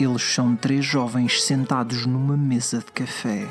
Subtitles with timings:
[0.00, 3.46] Eles são três jovens sentados numa mesa de café.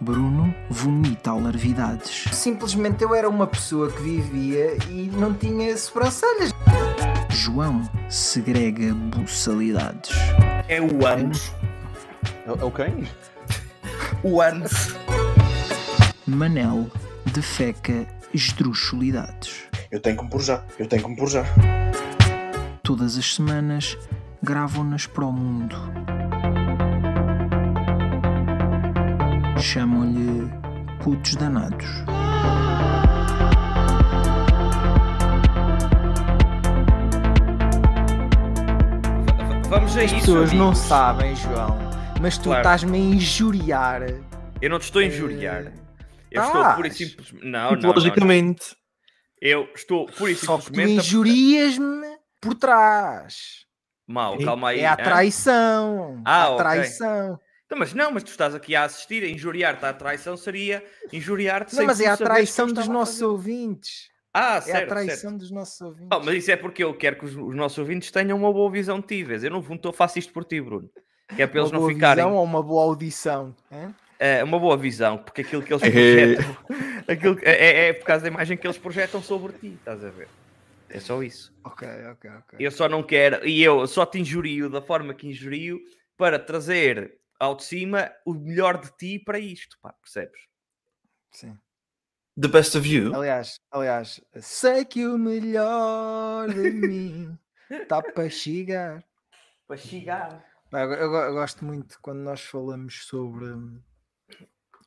[0.00, 2.26] Bruno vomita alarvidades.
[2.32, 6.52] Simplesmente eu era uma pessoa que vivia e não tinha sobrancelhas.
[7.30, 10.16] João segrega buçalidades.
[10.68, 11.52] É o anos.
[12.46, 13.08] É o quem?
[14.22, 14.94] O anos.
[16.24, 16.88] Manel
[17.32, 19.64] defeca esdrúxulidades.
[19.90, 20.64] Eu tenho que me pôr já.
[20.78, 21.44] Eu tenho que me pôr já.
[22.82, 23.96] Todas as semanas
[24.42, 25.76] gravam-nas para o mundo.
[29.58, 30.50] Chamam-lhe
[31.02, 31.86] putos danados.
[39.68, 40.14] Vamos a As isso.
[40.20, 40.78] pessoas não amigos.
[40.80, 41.78] sabem, João,
[42.20, 42.60] mas tu Claro.
[42.60, 44.02] estás-me a injuriar.
[44.60, 45.72] Eu não te estou a injuriar.
[46.30, 47.44] Eu Ah, estou pura e simplesmente.
[47.44, 47.92] Não, não, não, não.
[47.92, 48.76] Logicamente.
[49.40, 51.00] Eu estou pura e Só que tu simplesmente.
[51.06, 52.06] injurias-me
[52.40, 53.64] por trás.
[54.06, 54.80] Mal, calma aí.
[54.80, 56.20] É a traição.
[56.24, 57.40] Ah, a traição.
[57.66, 61.74] Então, mas não, mas tu estás aqui a assistir, a injuriar-te à traição seria injuriar-te
[61.74, 63.24] Não, mas é a traição dos nossos fazer.
[63.26, 64.10] ouvintes.
[64.34, 65.36] Ah, É certo, a traição certo.
[65.38, 66.08] dos nossos ouvintes.
[66.12, 68.70] Oh, mas isso é porque eu quero que os, os nossos ouvintes tenham uma boa
[68.70, 69.44] visão de ti, vês?
[69.44, 70.88] Eu não vou- tô- faço isto por ti, Bruno.
[71.34, 72.24] Que é para uma eles não boa ficarem.
[72.24, 73.54] visão ou uma boa audição.
[73.70, 73.94] hein?
[74.18, 75.90] É uma boa visão, porque aquilo que eles É.
[75.90, 76.56] projetam.
[77.08, 80.10] aquilo é, é- é por causa da imagem que eles projetam sobre ti, estás a
[80.10, 80.28] ver?
[80.92, 81.54] É só isso.
[81.64, 82.58] Ok, ok, ok.
[82.60, 85.80] Eu só não quero, e eu só te injurio da forma que injurio
[86.16, 90.40] para trazer ao de cima o melhor de ti para isto, pá, percebes?
[91.32, 91.58] Sim.
[92.40, 93.14] The best of you.
[93.14, 97.38] Aliás, aliás, sei que o melhor de mim
[97.70, 99.04] está para chegar.
[99.66, 100.44] Para chegar.
[100.72, 103.46] Eu, eu eu gosto muito quando nós falamos sobre.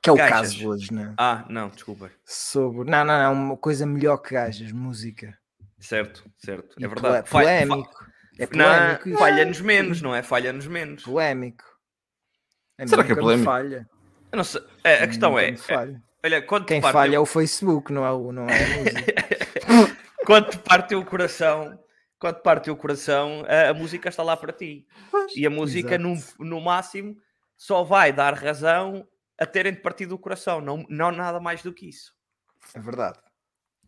[0.01, 0.53] Que é o Gajas.
[0.53, 1.13] caso hoje, né?
[1.17, 2.11] Ah, não, desculpa.
[2.23, 2.89] Sobre.
[2.89, 3.33] Não, não, não.
[3.33, 5.37] Uma coisa melhor que gajas, música.
[5.85, 6.75] Certo, certo.
[6.79, 7.29] E É verdade.
[7.29, 8.05] Polémico.
[8.37, 9.17] É polémico.
[9.17, 10.21] Falha-nos menos, não é?
[10.23, 11.03] Falha-nos menos.
[11.03, 11.63] Polémico.
[12.77, 13.45] A Será que é polémico?
[13.45, 13.89] Falha.
[14.31, 14.61] Eu não sei.
[14.83, 16.01] É, a questão é, falha.
[16.23, 18.77] olha, quando Quem te parte, falha é o Facebook, não é, o- não é a
[18.77, 19.13] música.
[20.25, 21.79] quando te parte o coração,
[22.19, 24.85] quando te parte o coração, a, a música está lá para ti.
[25.35, 27.15] E a música, no, no máximo,
[27.55, 29.07] só vai dar razão
[29.39, 32.11] a terem-te partido o coração, não, não nada mais do que isso.
[32.73, 33.19] É verdade.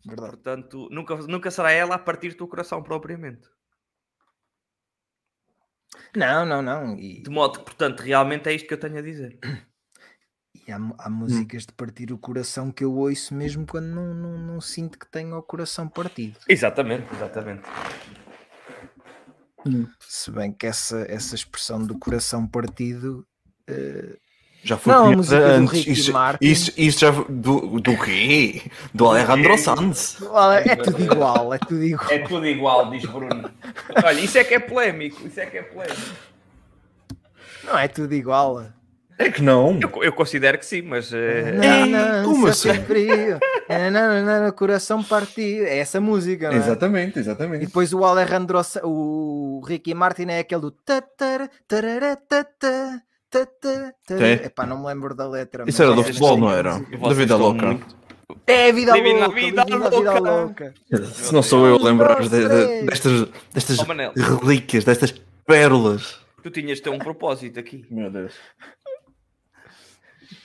[0.06, 0.30] Verdade.
[0.32, 3.48] Portanto, nunca, nunca será ela a partir-te o coração propriamente.
[6.16, 6.96] Não, não, não.
[6.98, 9.38] E, De modo que, portanto, realmente é isto que eu tenho a dizer.
[10.66, 14.38] e há, há músicas de partir o coração que eu ouço mesmo quando não, não,
[14.38, 16.38] não sinto que tenho o coração partido.
[16.48, 17.62] Exatamente, exatamente.
[20.00, 23.26] Se bem que essa, essa expressão do coração partido.
[23.66, 24.16] eh,
[24.62, 25.72] Já foi Não, música do antes.
[25.78, 26.44] Ricky Isso, Martin.
[26.46, 28.62] isso, isso já do, do quê?
[28.92, 30.18] Do Alejandro Sanz.
[30.64, 32.10] é tudo igual, é tudo igual.
[32.10, 33.50] É tudo igual, diz Bruno.
[34.04, 36.00] Olha, isso é que é polémico, isso é que é polémico.
[37.64, 38.64] Não é tudo igual.
[39.18, 39.78] É que não.
[39.80, 41.12] Eu, eu considero que sim, mas...
[41.12, 42.72] eh, Não, não, como assim?
[42.84, 43.38] frio.
[43.68, 43.90] Não,
[44.22, 45.64] não, não, coração partido.
[45.64, 46.58] É essa música, não é?
[46.58, 47.66] Exatamente, E exatamente.
[47.66, 50.70] depois o Alejandro, o Ricky Martin é aquele do
[54.10, 54.46] É.
[54.46, 55.64] Epá, não me lembro da letra.
[55.66, 56.78] Isso era do futebol, não a era?
[56.80, 57.78] Da vida louca.
[58.46, 60.20] É vida Living la louca, vida la vida louca.
[60.20, 60.74] louca.
[61.14, 63.84] Se não sou eu a lembrar de- de- destas, destas Oh,
[64.40, 65.14] relíquias, destas
[65.46, 66.18] pérolas.
[66.42, 67.84] Tu tinhas de ter um propósito aqui.
[67.90, 68.32] Meu Deus.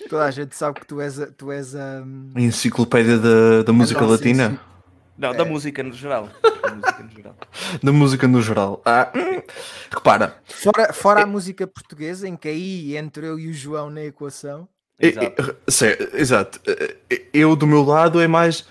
[0.09, 2.03] Toda a gente sabe que tu és a, tu és a,
[2.35, 4.59] A enciclopédia da, da música latina.
[5.17, 5.37] Não, É.
[5.37, 6.29] da música no geral.
[6.63, 7.35] Da música no geral.
[7.83, 8.81] Da música no geral.
[8.85, 9.41] Ah, hum,
[9.93, 14.01] repara, fora, fora a música portuguesa, em que aí entre eu e o João na
[14.03, 14.67] equação.
[14.99, 15.55] Exato.
[15.67, 16.59] sé- exato.
[17.33, 18.65] Eu do meu lado é mais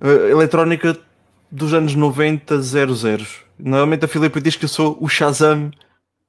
[0.00, 0.98] eh, eletrónica
[1.50, 3.26] dos anos 90, 00.
[3.58, 5.70] Normalmente a Filipe diz que eu sou o Shazam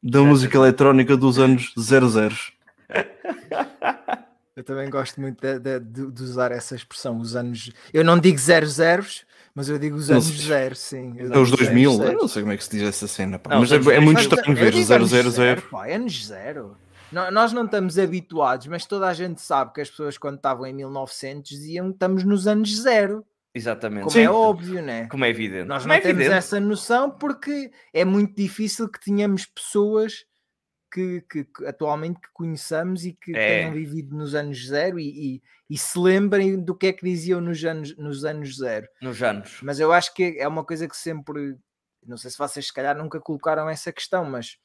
[0.04, 2.36] da música eletrónica dos anos 00.
[4.56, 7.72] Eu também gosto muito de, de- de- de usar essa expressão, os anos.
[7.94, 9.26] Eu não digo zero zeros,
[9.56, 11.14] mas eu digo os Não anos se- zero, sim.
[11.18, 11.92] É os 2000.
[11.96, 13.52] Zero, Eu não sei como é que se diz essa cena, pá.
[13.52, 14.20] Não, mas é, é muito 2000.
[14.22, 15.30] estranho ver digo anos 000.
[15.32, 16.78] zero, pá, anos zero.
[17.12, 20.66] No- Nós não estamos habituados, mas toda a gente sabe que as pessoas, quando estavam
[20.66, 23.26] em 1900, diziam que estamos nos anos zero.
[23.54, 24.02] Exatamente.
[24.04, 24.22] Como Sim.
[24.24, 25.08] é óbvio, né?
[25.10, 25.66] Como é evidente.
[25.66, 26.38] Nós Como não é temos evidente.
[26.38, 30.26] essa noção porque é muito difícil que tenhamos pessoas
[30.96, 33.60] que, que- que atualmente que conheçamos e que É.
[33.60, 37.42] tenham vivido nos anos zero e, e- e se lembrem do que é que diziam
[37.42, 38.88] nos anos, nos anos zero.
[39.02, 39.60] Nos anos.
[39.62, 41.58] Mas eu acho que é uma coisa que sempre,
[42.06, 44.58] não sei se vocês se calhar nunca colocaram essa questão, mas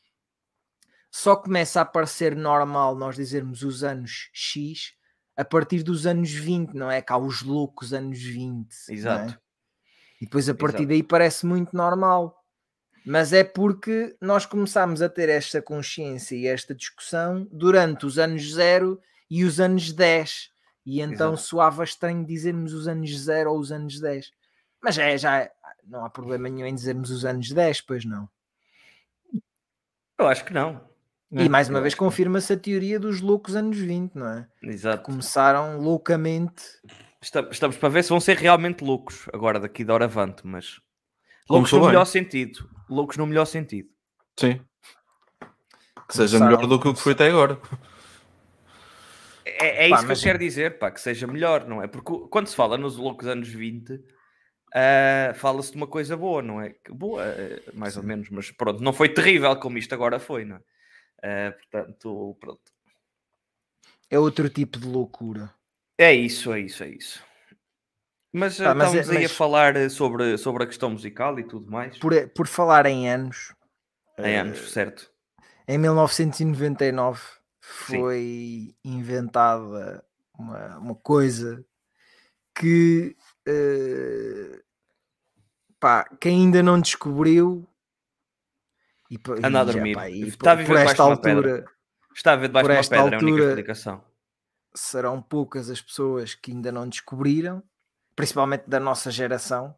[1.11, 4.93] só começa a parecer normal nós dizermos os anos X
[5.37, 7.03] a partir dos anos 20, não é?
[7.03, 8.69] Cá os loucos anos 20.
[8.89, 8.95] não é?
[8.95, 9.41] Exato.
[10.21, 10.89] E depois a partir Exato.
[10.89, 12.37] daí parece muito normal.
[13.05, 18.53] Mas é porque nós começámos a ter esta consciência e esta discussão durante os anos
[18.53, 19.01] zero
[19.31, 20.51] e os anos 10.
[20.85, 21.49] E então Exato.
[21.49, 24.31] soava estranho dizermos os anos 0 ou os anos 10.
[24.83, 25.51] Mas é, já
[25.87, 28.29] não há problema nenhum em dizermos os anos 10, pois não.
[30.19, 30.81] Eu acho que não.
[31.33, 34.49] E mais uma eu vez que- confirma-se a teoria dos loucos anos 20, não é?
[34.63, 35.05] Exato.
[35.05, 36.63] Começaram loucamente.
[37.23, 40.81] Esta- Estamos para ver se vão ser realmente loucos agora daqui da hora avante, mas
[41.49, 42.69] loucos no melhor sentido.
[42.91, 43.89] Loucos no melhor sentido.
[44.39, 44.61] Sim.
[46.09, 47.61] Que seja Começaram- melhor do que o que foi até agora.
[49.45, 51.87] É, é Pá, isso que eu quero dizer, pá, que seja melhor, não é?
[51.87, 53.99] Porque quando se fala nos loucos anos 20,
[54.75, 56.75] ah, fala-se de uma coisa boa, não é?
[56.91, 60.57] Boa, eh, mais ou menos, mas pronto, não foi terrível como isto agora foi, não
[60.57, 60.61] é?
[61.23, 62.61] Ah, portanto, pronto.
[64.11, 65.55] É outro tipo de loucura.
[65.97, 67.23] É isso, é isso, é isso.
[68.33, 70.91] Mas Pá, ah, mas é- estamos aí a mas- falar eh, sobre, sobre a questão
[70.91, 71.99] musical e tudo mais.
[71.99, 73.55] Por, por falar em anos,
[74.19, 75.11] Em eh, anos, certo?
[75.67, 77.21] em 1999
[77.61, 77.97] Sim.
[78.01, 80.05] foi inventada
[80.39, 81.65] uma, uma coisa
[82.57, 83.17] que
[83.47, 84.61] eh,
[85.81, 87.67] pá, quem ainda não descobriu
[89.11, 89.95] e, Anda a dormir.
[89.95, 91.65] pá, e Está a por, viver por esta altura
[92.15, 94.05] Está a ver debaixo de uma pedra, é a única altura- explicação.
[94.75, 97.63] serão poucas as pessoas que ainda não descobriram,
[98.21, 99.75] principalmente da nossa geração.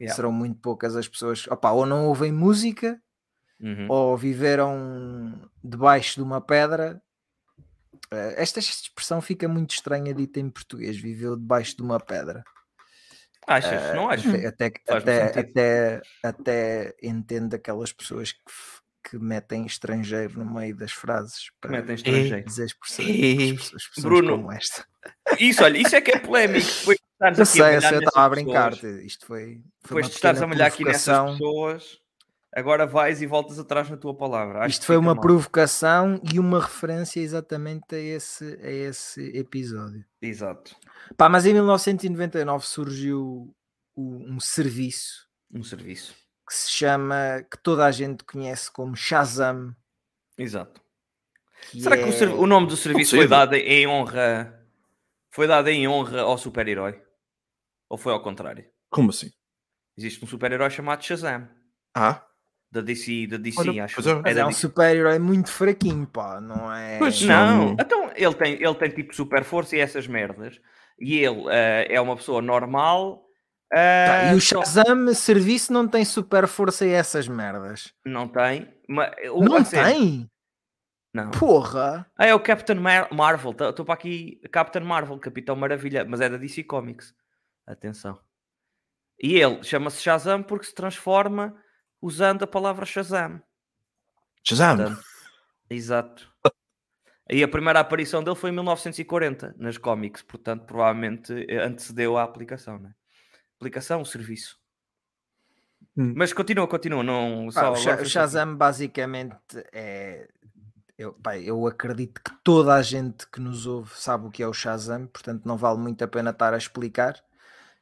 [0.00, 0.14] Yeah.
[0.16, 3.00] Serão muito poucas as pessoas opá, ou não ouvem música
[3.60, 3.86] Uhum.
[3.88, 7.00] ou viveram debaixo de uma pedra.
[8.10, 10.96] Eh, Esta expressão fica muito estranha dita em português.
[11.00, 12.42] Viveu debaixo de uma pedra.
[13.46, 13.94] Achas?
[13.94, 14.44] não achas?
[14.44, 18.40] Até, até, até, até, até entendo aquelas pessoas que,
[19.10, 22.44] que metem estrangeiro no meio das frases para Metem estrangeiro.
[22.44, 24.84] dizer expressões, expressões- Bruno, como esta.
[25.38, 26.58] Isso, olha, isso é que é polémico.
[26.66, 28.70] Estares Eu aqui a sei, eu sei, estava a brincar.
[28.72, 31.38] pessoas, Isto foi, foi Depois de estares a malhar aqui nessas provocação.
[31.38, 31.98] pessoas,
[32.52, 34.60] agora vais e voltas atrás na tua palavra.
[34.60, 35.22] Acho Isto foi uma mal.
[35.22, 40.04] provocação e uma referência exatamente a esse, a esse episódio.
[40.20, 40.74] Exato.
[41.16, 43.54] Pá, mas em 1999 surgiu
[43.94, 46.14] o- um serviço Um serviço.
[46.46, 49.74] que se chama, que toda a gente conhece como Shazam.
[50.36, 50.80] Exato.
[51.70, 54.60] que Será que o, é- o nome do serviço foi dado em honra?
[55.34, 57.00] Foi dado em honra ao super-herói?
[57.90, 58.64] Ou foi ao contrário?
[58.90, 59.30] Como assim?
[59.98, 61.48] Existe um super-herói chamado Shazam.
[61.96, 62.24] Ah,
[62.70, 63.94] Da DC, da DC Olha, acho.
[63.94, 64.34] pois é.
[64.34, 66.98] Da é um super-herói muito fraquinho, pá, não é?
[66.98, 67.72] Pois, Não, Não.
[67.72, 70.60] então ele tem, ele tem tipo super força e essas merdas.
[70.98, 73.24] E ele eh, é uma pessoa normal.
[73.72, 77.92] eh, Pá, e o só- Shazam serviço não tem super força e essas merdas.
[78.04, 78.72] Não tem.
[78.88, 80.28] Mas, o- Não tem?
[81.14, 81.30] Não.
[81.30, 82.10] Porra!
[82.18, 83.52] Ah, é o Captain Mar- Marvel.
[83.52, 84.40] Estou para aqui.
[84.50, 86.04] Captain Marvel, Capitão Maravilha.
[86.04, 87.14] Mas é da DC Comics.
[87.64, 88.18] Atenção.
[89.22, 91.54] E ele chama-se Shazam porque se transforma
[92.02, 93.40] usando a palavra Shazam.
[94.42, 94.76] Shazam!
[94.76, 95.04] Portanto,
[95.70, 96.34] exato.
[97.30, 102.22] E a primeira aparição dele foi em 1940 nas cómics, portanto, provavelmente eh, antecedeu a
[102.24, 102.92] aplicação, né?
[103.56, 104.58] Aplicação, o serviço.
[105.96, 106.12] Hum.
[106.16, 107.02] Mas continua, continua.
[107.02, 109.38] Não, Pá, só foi o Shazam basicamente
[109.72, 110.28] é.
[110.96, 114.46] Eu, pá, eu acredito que toda a gente que nos ouve sabe o que é
[114.46, 117.20] o Shazam, portanto não vale muito a pena estar a explicar.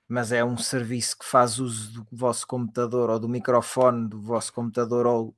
[0.08, 4.52] Mas é um serviço que faz uso do vosso computador ou do microfone do vosso
[4.52, 5.34] computador ou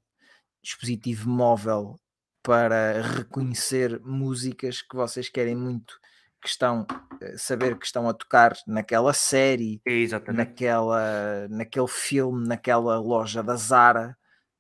[0.63, 2.01] dispositivo móvel
[2.43, 5.99] para reconhecer músicas que vocês querem muito
[6.45, 6.87] que estão
[7.23, 10.51] eh, saber que estão a tocar naquela série Exatamente.
[10.51, 14.17] naquela, naquele filme, naquela loja da Zara,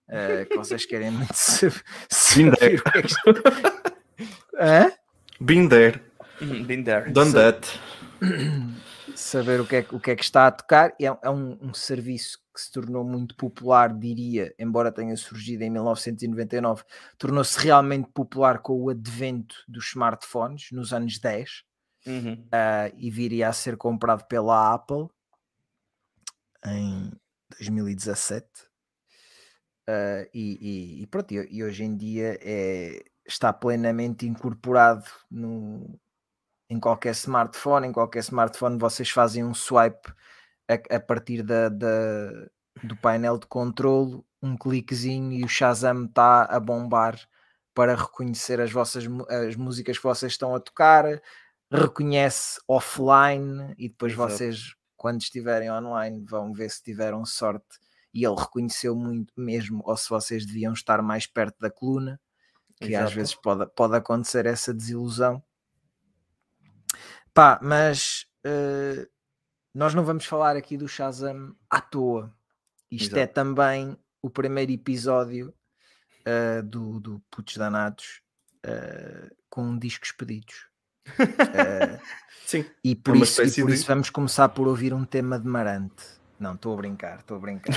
[0.08, 3.22] eh, que vocês querem muito saber, o que é que está.
[4.58, 4.92] Hã?
[5.40, 6.00] Been there,
[6.40, 7.10] Uhum, Been there.
[7.12, 7.80] done Sa- that.
[9.16, 10.92] Saber o que é, que- o que, é que está a tocar.
[11.00, 15.70] É, é um, um serviço que se tornou muito popular, diria, embora tenha surgido em
[15.70, 16.82] 1999,
[17.18, 21.62] tornou-se realmente popular com o advento dos smartphones nos anos 10.
[22.06, 22.46] Uhum.
[22.52, 25.06] ah, e viria a ser comprado pela Apple
[26.66, 27.10] em
[27.58, 28.46] 2017.
[29.86, 35.98] Ah, e, e- e pronto, e, hoje em dia é, está plenamente incorporado no,
[36.70, 37.88] em qualquer smartphone.
[37.88, 40.12] Em qualquer smartphone vocês fazem um swipe
[40.68, 42.48] a, a partir da, da-
[42.82, 47.18] do painel de controlo, um cliquezinho e o Shazam está a bombar
[47.74, 49.04] para reconhecer as vossas
[49.48, 51.04] as músicas que vocês estão a tocar,
[51.72, 54.30] reconhece offline e depois Exato.
[54.32, 57.64] vocês, quando estiverem online, vão ver se tiveram sorte
[58.14, 62.20] e ele reconheceu muito mesmo, ou se vocês deviam estar mais perto da coluna,
[62.78, 63.14] que às Exato.
[63.14, 65.42] vezes pode, pode acontecer essa desilusão.
[67.32, 69.08] Pá, mas eh,
[69.74, 72.32] nós não vamos falar aqui do Shazam à toa.
[72.90, 73.34] Isto é Exato.
[73.34, 75.52] também o primeiro episódio
[76.26, 78.22] uh, do, do Putos Danados
[78.64, 80.68] uh, com discos pedidos.
[81.18, 82.00] Uh,
[82.46, 82.64] Sim.
[82.84, 83.74] E por, isso, e por de...
[83.74, 86.04] isso vamos começar por ouvir um tema de Marante.
[86.38, 87.74] Não, estou a brincar, estou a brincar.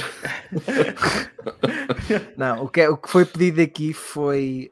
[2.36, 4.72] não, o que, é, o que foi pedido aqui foi.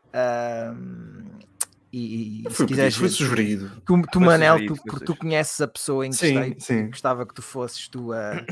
[1.94, 3.70] e, e foi, quiseres, foi sugerido.
[3.86, 6.88] Tu, tu foi Manel, sugerido, tu, tu conheces a pessoa em que sim, sim.
[6.88, 8.44] gostava que tu fosses tu a.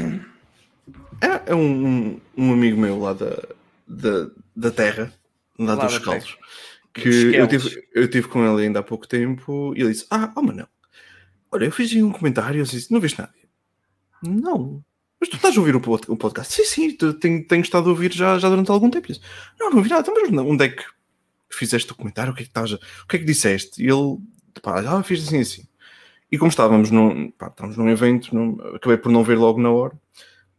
[1.21, 3.41] É, é um, um, amigo meu lá da,
[3.87, 5.13] da, da terra,
[5.57, 6.37] lá, lá dos Caldos,
[6.93, 10.31] que eu tive, eu tive com ele ainda há pouco tempo e ele disse: Ah,
[10.35, 10.67] oh Manel,
[11.51, 13.33] olha, eu fiz um comentário, eu disse, não viste nada?
[14.21, 14.83] Não,
[15.23, 16.53] mas tu estás a ouvir o, podcast?
[16.53, 19.07] Sim, sim, tenho, tenho estado a ouvir já, já durante algum tempo.
[19.07, 19.21] Disse,
[19.57, 20.83] não, não ouvi nada, então, mas onde é que
[21.49, 22.33] fizeste o comentário?
[22.33, 22.75] O que é que, estás a...
[22.75, 23.81] o que, é que disseste?
[23.81, 24.17] E ele,
[24.61, 25.63] pá, ah, fiz assim assim.
[26.29, 29.71] E como estávamos num, pá, estávamos num evento, num, acabei por não ver logo na
[29.71, 29.93] hora,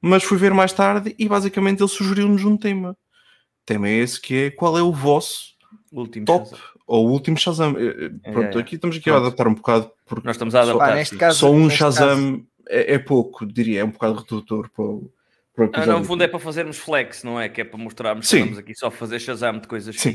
[0.01, 2.93] mas fui ver mais tarde e basicamente ele sugeriu-nos um tema.
[2.93, 5.57] O tema é esse que é qual é o vosso
[5.93, 6.65] último top Shazam.
[6.87, 7.77] ou último Shazam.
[7.77, 8.63] Eh, eh, pronto, é, é.
[8.63, 9.25] aqui estamos aqui Pronto.
[9.25, 10.89] a adaptar um bocado porque nós estamos a adaptar.
[10.89, 14.71] Só, neste caso, só um Shazam caso é, é, pouco, diria, é um bocado redutor
[14.71, 15.11] para o.
[15.55, 17.49] Para o ah, não, no fundo é para fazermos flex, não é?
[17.49, 18.37] Que é para mostrarmos Sim.
[18.37, 20.15] que estamos aqui só a fazer Shazam de coisas Sim.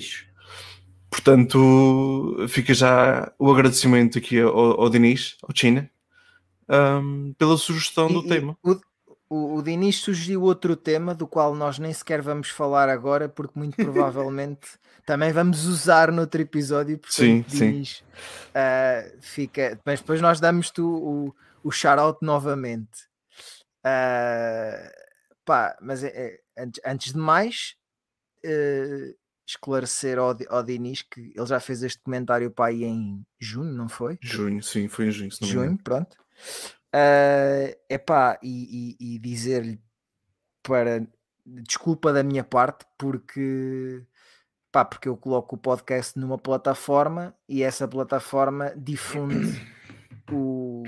[1.09, 5.89] Portanto, fica já o agradecimento aqui ao, ao Dinis, ao China,
[6.69, 8.55] um, pela sugestão e, do tema.
[8.63, 8.77] O,
[9.27, 13.57] o, o Dinis sugeriu outro tema do qual nós nem sequer vamos falar agora, porque
[13.57, 14.67] muito provavelmente
[15.05, 16.97] também vamos usar noutro episódio.
[16.99, 18.03] Portanto, sim, Dinis, sim.
[18.51, 23.07] Uh, fica, mas depois nós damos-te o, o shout-out novamente.
[23.79, 24.89] Uh,
[25.45, 27.75] pá, mas é, é, antes, de mais,
[28.45, 29.15] uh,
[29.47, 33.89] esclarecer ao, ao Dinis que ele já fez este comentário para aí em junho, não
[33.89, 34.17] foi?
[34.21, 35.31] Junho, sim, foi em junho.
[35.41, 36.15] junho, pronto.
[36.93, 39.79] Uh, epá, e, e, e dizer-lhe
[40.63, 41.07] para
[41.45, 44.05] desculpa da minha parte porque
[44.71, 49.59] pá, porque eu coloco o podcast numa plataforma e essa plataforma difunde
[50.31, 50.83] o,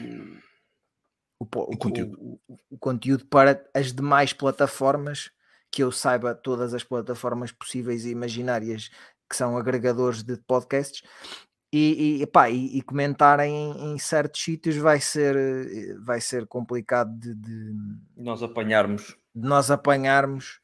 [1.41, 2.17] o, o, conteúdo.
[2.19, 5.31] O, o, conteúdo para as demais plataformas
[5.71, 8.91] que eu saiba todas as plataformas possíveis e imaginárias
[9.27, 11.01] que são agregadores de podcasts
[11.73, 17.17] e, e, epá, e, e comentarem em, em, certos sítios vai ser vai ser complicado
[17.17, 17.73] de, de
[18.17, 20.59] nós apanharmos de nós apanharmos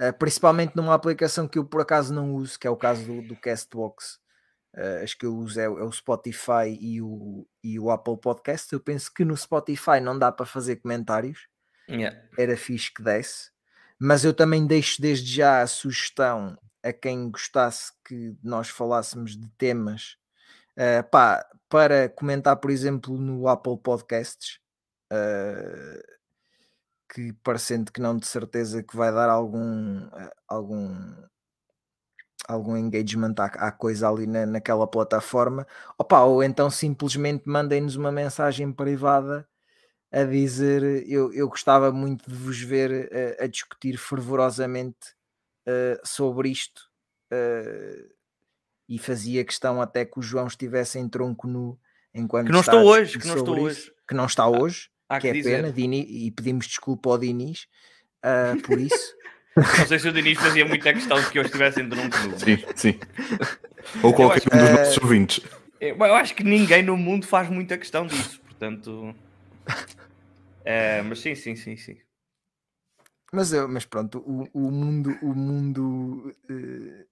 [0.00, 3.22] uh, principalmente numa aplicação que eu por acaso não uso que é o caso do,
[3.28, 4.18] do Castbox
[4.76, 8.72] uh, as que eu uso é, é, o Spotify e o, e o Apple Podcast.
[8.72, 11.48] Eu penso que no Spotify não dá para fazer comentários,
[11.88, 12.16] yeah.
[12.38, 13.50] era fixe que desse,
[13.98, 19.48] mas eu também deixo desde já a sugestão a quem gostasse que nós falássemos de
[19.58, 20.16] temas
[20.76, 24.60] uh, pá, para comentar, por exemplo, no Apple Podcasts.
[25.12, 26.16] Uh,
[27.08, 30.08] que parecendo que não de certeza que vai dar algum,
[30.48, 31.14] algum
[32.48, 35.66] algum engagement à, à coisa ali na, naquela plataforma,
[35.98, 39.46] opa, ou então simplesmente mandem-nos uma mensagem privada
[40.12, 45.14] a dizer eu, eu gostava muito de vos ver uh, a discutir fervorosamente
[45.66, 46.82] uh, sobre isto
[47.32, 48.14] uh,
[48.88, 51.78] e fazia questão até que o João estivesse em tronco nu
[52.14, 55.22] enquanto que não estou hoje, que não estou hoje, que não está hoje, há, que,
[55.22, 55.56] que é dizer.
[55.56, 57.66] pena, Dini, e pedimos desculpa ao Dinis
[58.64, 59.14] por isso.
[59.56, 62.38] Não sei se o Diniz fazia muita questão de que eu estivesse em Drunk Club.
[62.38, 63.00] Sim, sim.
[64.02, 65.40] Ou qualquer acho, um dos nossos ouvintes.
[65.80, 69.14] Eu, eu, acho que ninguém no mundo faz muita questão disso, portanto.
[70.68, 71.96] É, mas sim, sim, sim, sim.
[73.32, 77.06] Mas, mas pronto, o, o mundo, o mundo uh,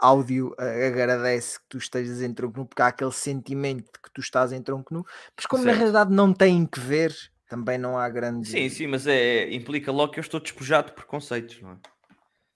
[0.00, 4.12] áudio uh, agradece que tu estejas em tronco nu, porque há aquele sentimento de que
[4.12, 5.04] tu estás em tronco nu,
[5.36, 5.74] mas como certo.
[5.74, 7.12] na realidade não tem que ver
[7.54, 8.48] também não há grande.
[8.48, 11.78] Sim, sim, mas é, implica logo que eu estou despojado de preconceitos, não é?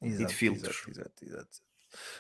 [0.03, 0.77] Exato, e de filtros.
[0.89, 1.59] Exato, exato, exato.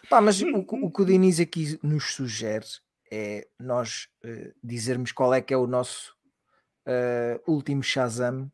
[0.09, 2.67] Pá, mas o, o, que o Diniz aqui nos sugere
[3.11, 6.15] é nós uh, dizermos qual é que é o nosso
[6.87, 8.51] uh, último Shazam.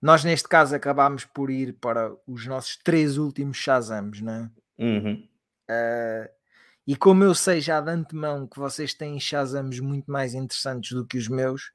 [0.00, 4.50] Nós, neste caso, acabámos por ir para os nossos três últimos Shazams, não é?
[4.78, 5.28] Uhum.
[5.68, 6.28] Uh,
[6.86, 11.04] e como eu sei já de antemão que vocês têm Shazams muito mais interessantes do
[11.04, 11.72] que os meus,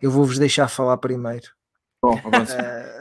[0.00, 1.48] eu vou-vos deixar falar primeiro.
[2.02, 2.56] Bom, avança.
[2.58, 2.96] Uh...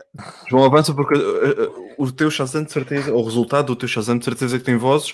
[0.50, 4.24] João, avança porque uh, o teu Shazam de certeza, o resultado do teu Shazam de
[4.24, 5.14] certeza que tem vozes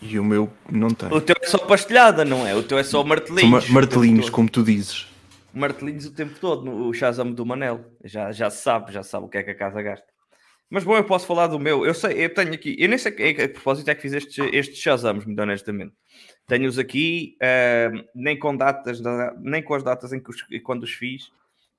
[0.00, 1.12] e o meu não tem.
[1.12, 2.54] O teu é só pastelhada, não é?
[2.54, 3.68] O teu é só martelinhos.
[3.68, 5.08] martelinhos, como tu dizes.
[5.52, 7.84] Martelinhos o tempo todo, o Shazam do Manel.
[8.04, 10.11] Já, já sabe, já sabe o que é que a casa gasta.
[10.72, 11.84] Mas bom, eu posso falar do meu.
[11.84, 12.74] Eu sei, eu tenho aqui.
[12.78, 15.92] Eu nem sei a, a propósito é que fiz estes, estes Shazams, muito honestamente.
[16.46, 18.98] Tenho-os aqui, uh, nem com datas,
[19.38, 21.26] nem com as datas em que os, quando os fiz.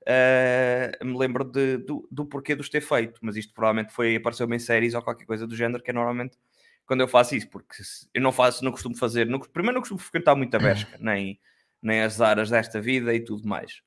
[0.06, 4.14] uh, me lembro de, do, do porquê de os ter feito, mas isto provavelmente foi
[4.14, 6.38] apareceu-me em séries ou qualquer coisa do género, que é normalmente
[6.86, 7.74] quando eu faço isso, porque
[8.14, 11.40] eu não faço, não costumo fazer, não, primeiro não costumo frequentar muito a pesca, nem,
[11.82, 13.82] nem as aras desta vida e tudo mais.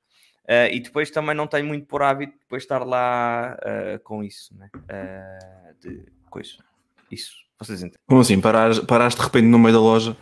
[0.48, 4.56] Uh, e depois também não tenho muito por hábito depois estar lá uh, com isso,
[4.56, 4.70] né?
[4.74, 6.52] Uh, de coisa.
[7.10, 8.00] Isso, vocês entendem.
[8.06, 8.40] Como assim?
[8.40, 10.16] Paraste, paraste de repente no meio da loja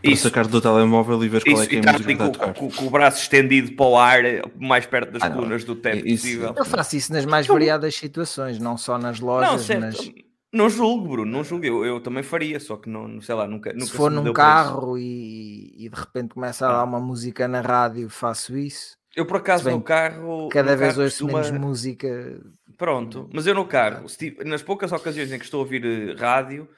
[0.00, 2.70] para sacar do telemóvel e ver qual é que é a música que com, com,
[2.70, 4.22] com, o braço estendido para o ar,
[4.58, 6.54] mais perto das ah, colunas do teto isso, possível.
[6.56, 10.12] Eu faço isso nas mais variadas situações, não só nas lojas, não, mas...
[10.52, 11.64] Não julgo, Bruno, não julgo.
[11.64, 13.72] Eu, eu também faria, só que não, sei lá, nunca.
[13.72, 17.62] nunca se for num carro e, e, de repente começa a dar uma música na
[17.62, 18.98] rádio, faço isso.
[19.14, 20.48] Eu por acaso bem, no carro.
[20.48, 21.42] Cada no vez carro hoje costuma...
[21.42, 22.40] menos música.
[22.76, 24.06] Pronto, mas eu no carro,
[24.44, 26.68] nas poucas ocasiões em que estou a ouvir eh, rádio,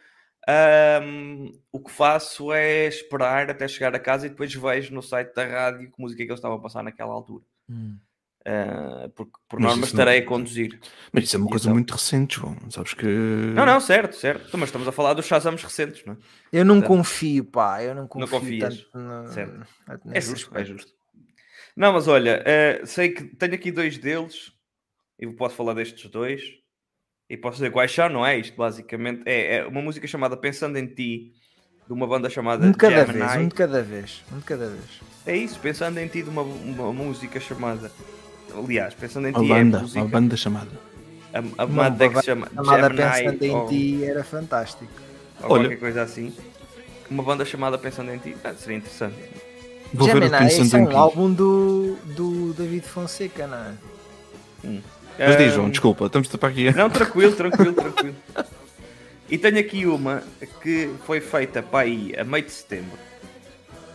[1.02, 5.34] um, o que faço é esperar até chegar a casa e depois vejo no site
[5.34, 7.44] da rádio que música é que eles estavam a passar naquela altura.
[7.68, 7.96] Hum.
[8.46, 10.26] Uh, porque por mas norma estarei não...
[10.26, 10.78] a conduzir.
[11.10, 11.74] Mas isso é uma coisa então...
[11.74, 12.58] muito recente, João.
[12.68, 13.06] Sabes que.
[13.06, 14.44] Não, não, certo, certo.
[14.46, 16.16] Então, mas estamos a falar dos Shazams recentes, não é?
[16.52, 17.82] Eu não confio, pá.
[17.82, 18.28] Eu não confio.
[18.30, 18.86] Não confias.
[18.92, 19.28] No...
[19.28, 19.66] Certo.
[20.12, 20.92] É justo, é justo.
[21.76, 24.52] Não, mas olha, uh, sei que tenho aqui dois deles
[25.18, 26.42] e posso falar destes dois
[27.28, 28.38] e posso dizer quais são, não é?
[28.38, 31.32] Isto basicamente é, é uma música chamada Pensando em Ti,
[31.86, 33.18] de uma banda chamada um de cada Gemini.
[33.18, 35.00] vez, um de cada vez, um de cada vez.
[35.26, 37.90] É isso, Pensando em Ti, de uma, uma música chamada.
[38.56, 40.00] Aliás, Pensando em Ti uma é banda, música...
[40.00, 40.70] uma banda chamada.
[41.32, 43.68] A, a banda que se chama Gemini, Pensando em ou...
[43.68, 44.92] Ti era fantástico.
[45.42, 45.62] Ou Olha.
[45.64, 46.32] qualquer coisa assim.
[47.10, 49.16] Uma banda chamada Pensando em Ti, ah, seria interessante.
[49.94, 53.72] Vou Gemini, ver o é um álbum do, do David Fonseca, não é?
[54.64, 54.80] Hum.
[55.16, 56.72] Mas diz, João, desculpa, estamos para aqui.
[56.72, 58.16] Não, tranquilo, tranquilo, tranquilo.
[59.30, 60.22] E tenho aqui uma
[60.60, 62.98] que foi feita para aí a meio de setembro.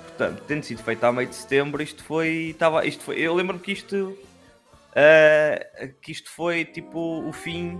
[0.07, 2.55] Portanto, tendo sido feita a meio de setembro, isto foi.
[2.57, 4.17] Tava, isto foi eu lembro-me que isto.
[4.89, 7.79] Uh, que isto foi tipo o fim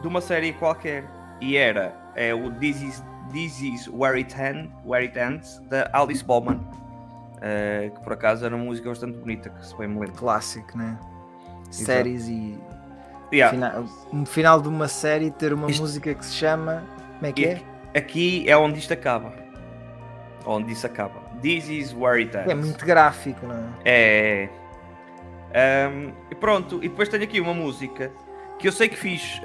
[0.00, 1.04] de uma série qualquer.
[1.40, 5.90] E era é, o This is, This is Where, It End, Where It Ends, da
[5.92, 6.60] Alice Bowman.
[7.42, 10.14] Uh, que por acaso era uma música bastante bonita, que se bem me lembro.
[10.14, 10.96] Clássico, né?
[11.72, 12.58] séries e
[13.32, 13.50] yeah.
[13.50, 15.80] final, no final de uma série ter uma isto...
[15.80, 16.84] música que se chama
[17.22, 17.62] como é que é?
[17.94, 19.32] Aqui é onde isto acaba.
[20.44, 21.20] Onde isso acaba.
[21.40, 22.50] This is where it ends.
[22.50, 24.48] É muito gráfico, não é?
[25.54, 25.88] É.
[25.88, 28.10] Um, e pronto, e depois tenho aqui uma música
[28.58, 29.40] que eu sei que fiz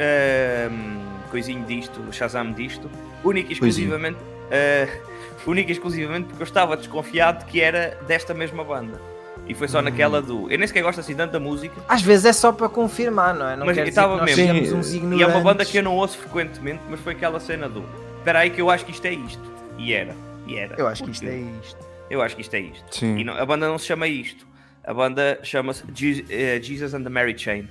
[0.72, 2.90] um, coisinho disto, Shazam disto,
[3.24, 8.64] única e exclusivamente, uh, única e exclusivamente porque eu estava desconfiado que era desta mesma
[8.64, 9.00] banda.
[9.48, 9.84] E foi só hum.
[9.84, 10.52] naquela do.
[10.52, 11.76] Eu nem sequer gosto assim tanto da música.
[11.88, 13.56] Às vezes é só para confirmar, não é?
[13.56, 14.78] Não mas estava mesmo.
[14.78, 17.84] Uns e é uma banda que eu não ouço frequentemente, mas foi aquela cena do.
[18.18, 19.52] Espera aí que eu acho que isto é isto.
[19.78, 20.16] E era.
[20.46, 20.76] E era.
[20.78, 21.88] Eu acho que isto é isto.
[22.10, 22.84] Eu acho que isto é isto.
[22.92, 23.18] Sim.
[23.18, 24.46] E não, a banda não se chama isto.
[24.84, 25.84] A banda chama-se
[26.30, 27.68] eh, Jesus and the Mary Chain.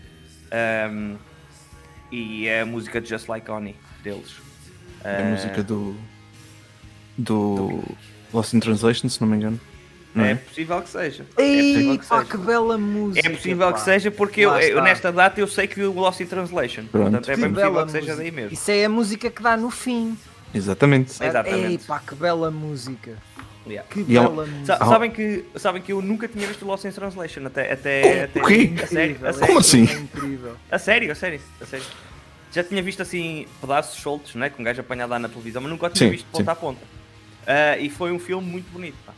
[0.90, 1.16] Um,
[2.12, 4.37] e é a música de Just Like Honey deles.
[5.02, 5.96] É a uh, música do.
[7.16, 7.83] Do.
[8.33, 9.61] Lost in Translation, se não me engano.
[10.16, 10.31] É?
[10.31, 11.26] é possível que seja.
[11.37, 13.26] Ei, é que, pá, que bela música.
[13.26, 13.72] É possível pá.
[13.74, 16.85] que seja porque eu, eu, nesta data eu sei que o Lost in Translation.
[16.87, 17.11] Pronto.
[17.11, 18.52] Portanto, é bem possível que seja daí mesmo.
[18.52, 20.16] Isso é a música que dá no fim.
[20.55, 21.22] Exatamente.
[21.22, 21.66] Exatamente.
[21.66, 23.16] Ei, pá, que bela música.
[23.66, 23.88] Yeah.
[23.90, 24.79] Que bela música.
[24.79, 27.72] Sabem que, sabem que eu nunca tinha visto o Lost in Translation até.
[27.72, 28.72] até, até o quê?
[28.83, 29.46] A sério, a sério.
[29.46, 29.87] Como assim?
[30.70, 31.85] É a sério, a sério, a sério.
[32.52, 35.70] Já tinha visto assim pedaços soltos, né, com um gajo apanhado lá na televisão, mas
[35.70, 36.50] nunca tinha sim, visto ponta sim.
[36.50, 36.95] a ponta.
[37.46, 38.96] Uh, e foi um filme muito bonito.
[39.06, 39.12] Pá.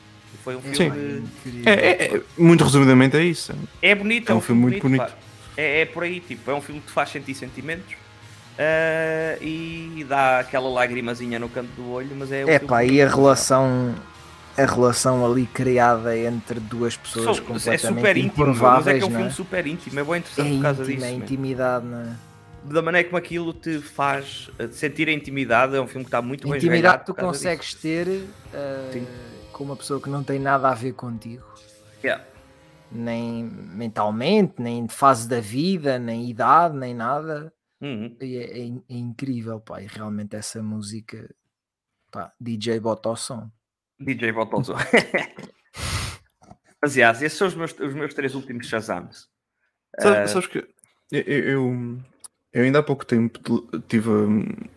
[0.44, 1.24] Foi um filme.
[1.64, 3.54] É, é, é, muito resumidamente é isso.
[3.82, 5.16] É bonito, é um, um filme, filme, muito bonito.
[5.56, 10.06] É, é, por aí, tipo, é um filme que te faz sentir sentimentos uh, e
[10.08, 12.42] dá aquela lagrimazinha no canto do olho, mas é.
[12.42, 13.94] É pá, e a relação.
[14.56, 19.04] A relação ali criada entre duas pessoas so, completamente é super íntimo, mas é que
[19.04, 19.16] é um é?
[19.16, 21.06] filme super íntimo, é bem interessante é por causa íntimo, disso.
[21.06, 22.16] É intimidade, não é?
[22.64, 26.20] Da maneira como aquilo te faz eh, sentir a intimidade, é um filme que está
[26.20, 27.80] muito bem Intimidade que tu consegues disso.
[27.80, 29.06] ter uh,
[29.52, 31.44] com uma pessoa que não tem nada a ver contigo.
[32.02, 32.24] Yeah.
[32.90, 37.52] Nem mentalmente, nem de fase da vida, nem idade, nem nada.
[37.80, 38.16] Uhum.
[38.20, 39.80] É, é, é, incrível, pá.
[39.80, 41.32] E realmente essa música,
[42.10, 43.50] pá, DJ bota o som.
[44.00, 44.76] DJ bota o som.
[46.80, 49.28] Mas, yes, esses são os meus, os meus três últimos Shazams.
[49.98, 50.34] Sabes, uh...
[50.34, 50.58] sabes que
[51.10, 51.98] eu, eu,
[52.52, 54.10] eu, ainda há pouco tempo tive,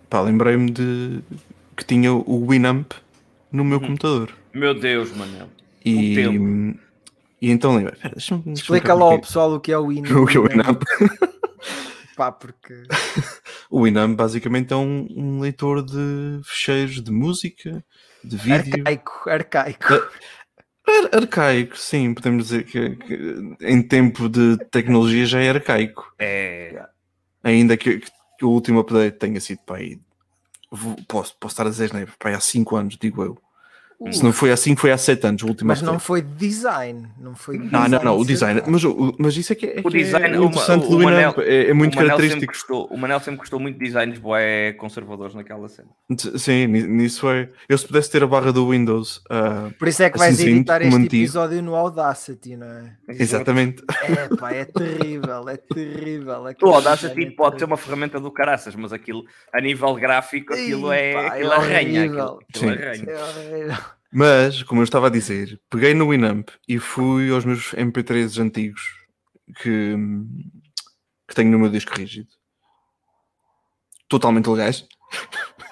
[0.10, 1.19] pá, lembrei-me de
[1.75, 2.91] que tinha o Winamp
[3.51, 3.88] no meu uhum.
[3.88, 4.34] computador.
[4.53, 5.49] Meu Deus, Manel.
[5.84, 6.15] E,
[7.41, 7.97] e então lembra.
[8.53, 10.12] Explica lá ao pessoal o que é o Winamp.
[10.15, 10.84] O que é o Winamp?
[12.15, 12.84] Pá, porque.
[13.69, 17.84] o Winamp basicamente é um, um, leitor de fecheiros de música,
[18.23, 18.73] de vídeo.
[18.86, 19.93] Arcaico, arcaico.
[19.93, 26.13] Ar- Arcaico, sim, podemos dizer que, que em tempo de tecnologia já é arcaico.
[26.19, 26.86] É.
[27.43, 28.01] Ainda que,
[28.38, 29.99] que o último update tenha sido para aí.
[31.08, 32.06] Posso, posso estar a dizer, né?
[32.17, 33.38] Para aí há 5 anos, digo eu.
[34.11, 37.07] Se não foi 5, foi há 7 anos o último Mas não foi de design.
[37.19, 38.61] Não foi de Não, não, não, o de design.
[38.65, 40.95] Mas, o- mas isso é que é, é O é design, o o interessante do
[40.95, 41.37] o Winamp.
[41.37, 42.53] Manel- É, é muito o Manel sempre característico.
[42.53, 45.89] gostou, o Manel sempre gostou muito de designs bué conservadores naquela cena.
[46.37, 47.49] Sim, ni- nisso é.
[47.69, 49.21] Eu se pudesse ter a barra do Windows.
[49.29, 51.15] ah, Por isso é que Assim vais editar este antigo.
[51.23, 52.95] episódio no Audacity, não é?
[53.09, 53.83] exatamente.
[54.03, 56.47] É pá, é terrível, é terrível.
[56.47, 60.53] É O Audacity terrível, pode ser uma ferramenta do caraças, mas aquilo, a nível gráfico,
[60.53, 61.13] aquilo Ih, é.
[61.13, 61.99] pá, é aquilo arranha.
[62.01, 62.39] horrível.
[62.49, 63.03] Aquilo, aquilo arranha.
[63.11, 63.90] É horrível.
[64.13, 68.82] Mas, como eu estava a dizer, peguei no Winamp e fui aos meus MP3s antigos
[69.62, 69.95] que,
[71.28, 72.28] que tenho no meu disco rígido.
[74.10, 74.86] Totalmente legais.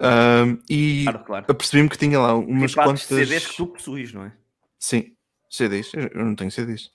[0.00, 1.46] Ahm, e Claro, claro.
[1.48, 3.08] apercebi-me que tinha lá umas Ripados quantas.
[3.08, 4.32] de CDs que tu possuis, não é?
[4.78, 5.12] Sim,
[5.50, 5.92] CDs.
[5.94, 6.90] Eu não tenho CDs.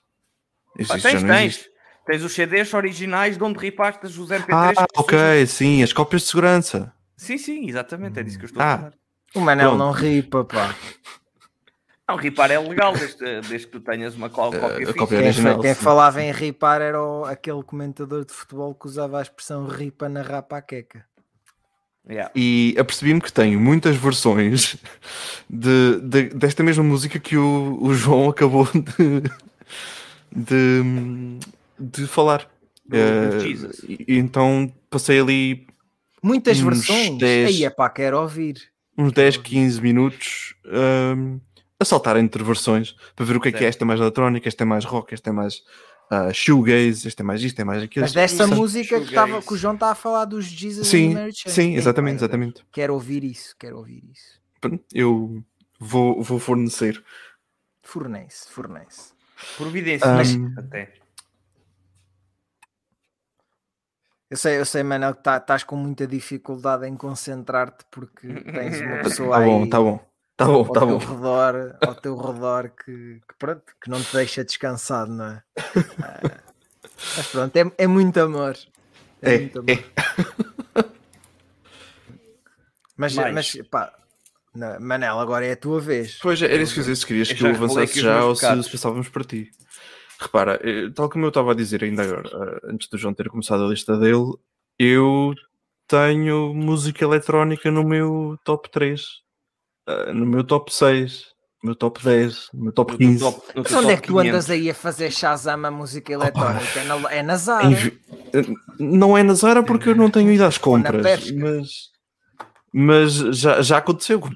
[0.79, 1.69] Isso, Ah, tens, tens.
[2.05, 4.73] Tens os CDs originais de onde ripastas os MP3.
[4.77, 6.93] Ah, ok, sim, as cópias de segurança.
[7.15, 8.19] Sim, sim, exatamente.
[8.19, 8.73] É disso que eu estou Ah.
[8.73, 8.93] a falar.
[9.35, 9.79] O Manel Pronto.
[9.79, 10.75] não ripa, pá.
[12.07, 14.93] Não, ripar é legal desde, desde que tu tenhas uma cópia física.
[14.99, 15.81] cópia Quem, original, quem sim.
[15.81, 20.21] falava em ripar era o- aquele comentador de futebol que usava a expressão ripa na
[20.21, 21.05] rapa à queca.
[22.05, 22.29] Yeah.
[22.35, 24.75] e apercebi-me que tenho muitas versões
[25.49, 29.23] de, de- desta mesma música que o, o João acabou de,
[30.29, 31.39] de,
[31.79, 32.45] de falar.
[33.39, 33.79] Jesus.
[33.87, 35.65] e, então passei ali
[36.21, 37.17] Muitas versões.
[37.17, 37.47] 10.
[37.47, 38.72] Aí é pá, quero ouvir.
[38.97, 41.39] Uns 10, 15 minutos ahm,
[41.79, 43.67] a saltar entre versões para ver o que é que é.
[43.67, 45.63] Esta é mais eletrónica, esta é mais rock, esta é mais
[46.09, 48.03] ah, shoegaze, esta é mais isto, é mais aquilo.
[48.03, 51.15] Mas desta Sim, música que, tava, que o João está a falar dos Jesus Sim,
[51.33, 52.65] sim, Ei, exatamente, exatamente.
[52.71, 54.41] Quero ouvir isso, quero ouvir isso.
[54.93, 55.43] Eu
[55.79, 57.03] vou, vou fornecer.
[57.81, 59.11] Fornece, fornece.
[59.57, 60.93] Providência, Um, até.
[64.33, 68.81] Eu sei, eu sei, Manel, que tá- estás com muita dificuldade em concentrar-te porque tens
[68.81, 69.99] uma pessoa Tá aí bom, tá bom.
[70.35, 70.97] Tá bom, ao, tá teu bom.
[70.97, 75.43] redor, ao teu redor que, que, pronto, que não te deixa descansado, não é?
[76.01, 76.39] Ah,
[77.15, 78.57] mas pronto, é, é muito amor.
[79.21, 79.83] É, É, muito amor.
[82.97, 83.33] Mas, Mais.
[83.35, 83.93] mas pá,
[84.55, 86.17] não, Manel, agora é a tua vez.
[86.23, 88.35] Pois era isso que eu ia dizer, se querias Eu que eu avançasse já ou
[88.35, 89.51] se, passávamos para ti.
[90.23, 92.29] Repara, eh, tal como eu estava a dizer ainda agora,
[92.63, 94.33] eh, antes do João ter começado a lista dele,
[94.79, 95.33] eu
[95.87, 99.05] tenho música eletrónica no meu top 3,
[99.87, 101.25] eh, no meu top 6,
[101.61, 103.19] no meu top 10, no meu top No teu 15.
[103.19, 104.49] top- no Mas teu onde é top que tu andas 500.
[104.49, 106.79] aí a fazer Shazam a música eletrónica?
[106.79, 107.67] É na, é na Zara.
[108.79, 111.69] Não é na Zara porque eu não tenho ido às compras, mas,
[112.73, 114.35] mas já, já aconteceu, como,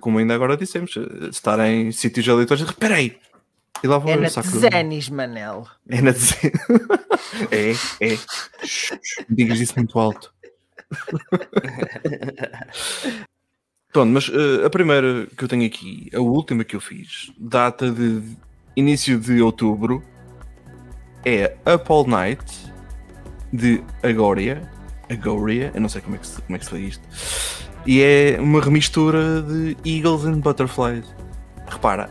[0.00, 0.94] como- ainda agora dissemos,
[1.30, 3.16] estar em sítios aleatórios, espera aí,
[3.84, 5.66] e lá vou É eu, na saco- Tezenis, Manel.
[5.88, 6.52] É na dizer.
[7.52, 7.72] é,
[8.12, 8.18] é.
[9.28, 10.32] Digas isso muito alto.
[13.92, 17.90] Pronto, mas eh, a primeira que eu tenho aqui, a última que eu fiz, data
[17.90, 18.22] de
[18.76, 20.02] início de outubro,
[21.24, 22.44] é Up All Night
[23.52, 24.68] de Agoria.
[25.08, 27.08] Agoria, eu não sei como é que se, como é que se faz isto.
[27.86, 31.04] E é uma remistura de Eagles and Butterflies.
[31.68, 32.10] Repara,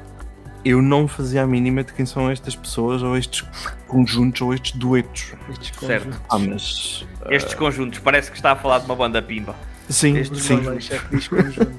[0.66, 3.44] eu não fazia a mínima de quem são estas pessoas, ou estes
[3.88, 5.34] conjuntos, ou estes duetos.
[5.50, 6.06] Estes Certo.
[6.06, 6.22] conjuntos.
[6.30, 7.08] Ah, mas.
[7.34, 9.56] Estes conjuntos, parece que está a falar de uma banda pimba.
[9.90, 10.60] Sim, estes sim.
[10.60, 11.68] É.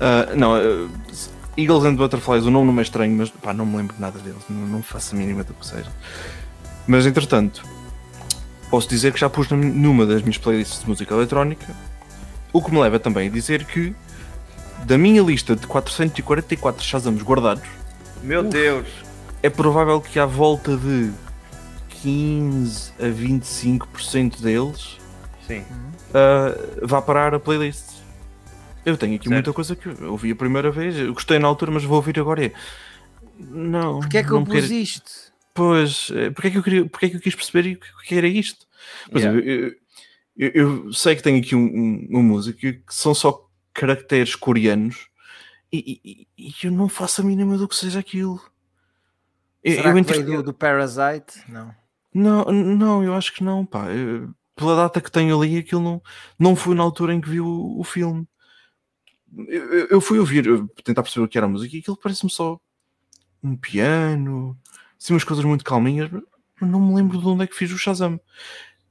[0.00, 0.88] Ah, não, ah,
[1.56, 4.42] Eagles and Butterflies, o nome não é estranho, mas pá, não me lembro nada deles,
[4.48, 5.90] não, não faço a mínima do que seja.
[6.86, 7.64] Mas entretanto,
[8.70, 11.66] posso dizer que já pus num- numa das minhas playlists de música eletrónica,
[12.52, 13.92] o que me leva também a dizer que
[14.86, 17.64] da minha lista de 444 Shazams guardados,
[18.28, 18.86] Meu Deus.
[19.42, 21.10] é provável que à volta de
[22.02, 24.98] 15 a 25% deles
[25.46, 25.60] Sim.
[26.10, 27.84] uh, vá parar a playlist.
[28.84, 29.32] Eu tenho aqui Certo.
[29.32, 32.18] muita coisa que eu ouvi a primeira vez, eu gostei na altura, mas vou ouvir
[32.20, 32.44] agora.
[32.44, 32.52] e-
[33.38, 35.10] Não, Porquê é que não eu pus quero- isto?
[35.54, 37.86] Pois, eh, porque é que eu queria, porque é que eu quis perceber o que-
[37.86, 38.66] o que era isto?
[39.10, 39.38] Por Yeah.
[39.40, 39.50] exemplo,
[40.36, 44.34] eu, eu- eu sei que tenho aqui um, um, uma música que são só caracteres
[44.34, 45.08] coreanos
[45.72, 48.40] e, e- e eu não faço a mínima do que seja aquilo.
[49.62, 51.42] Eu- Será eu que inter- veio do, do Parasite?
[51.48, 51.74] Não.
[52.14, 53.90] não, não, eu acho que não, pá.
[53.90, 56.02] Eu- pela data que tenho ali, aquilo não,
[56.38, 58.26] não foi na altura em que vi o, o filme.
[59.36, 61.96] Eu, eu- eu fui ouvir, eu tentar perceber o que era a música e aquilo
[61.96, 62.58] parece-me só
[63.42, 64.58] um piano,
[65.00, 67.78] assim, umas coisas muito calminhas, mas não me lembro de onde é que fiz o
[67.78, 68.18] Shazam.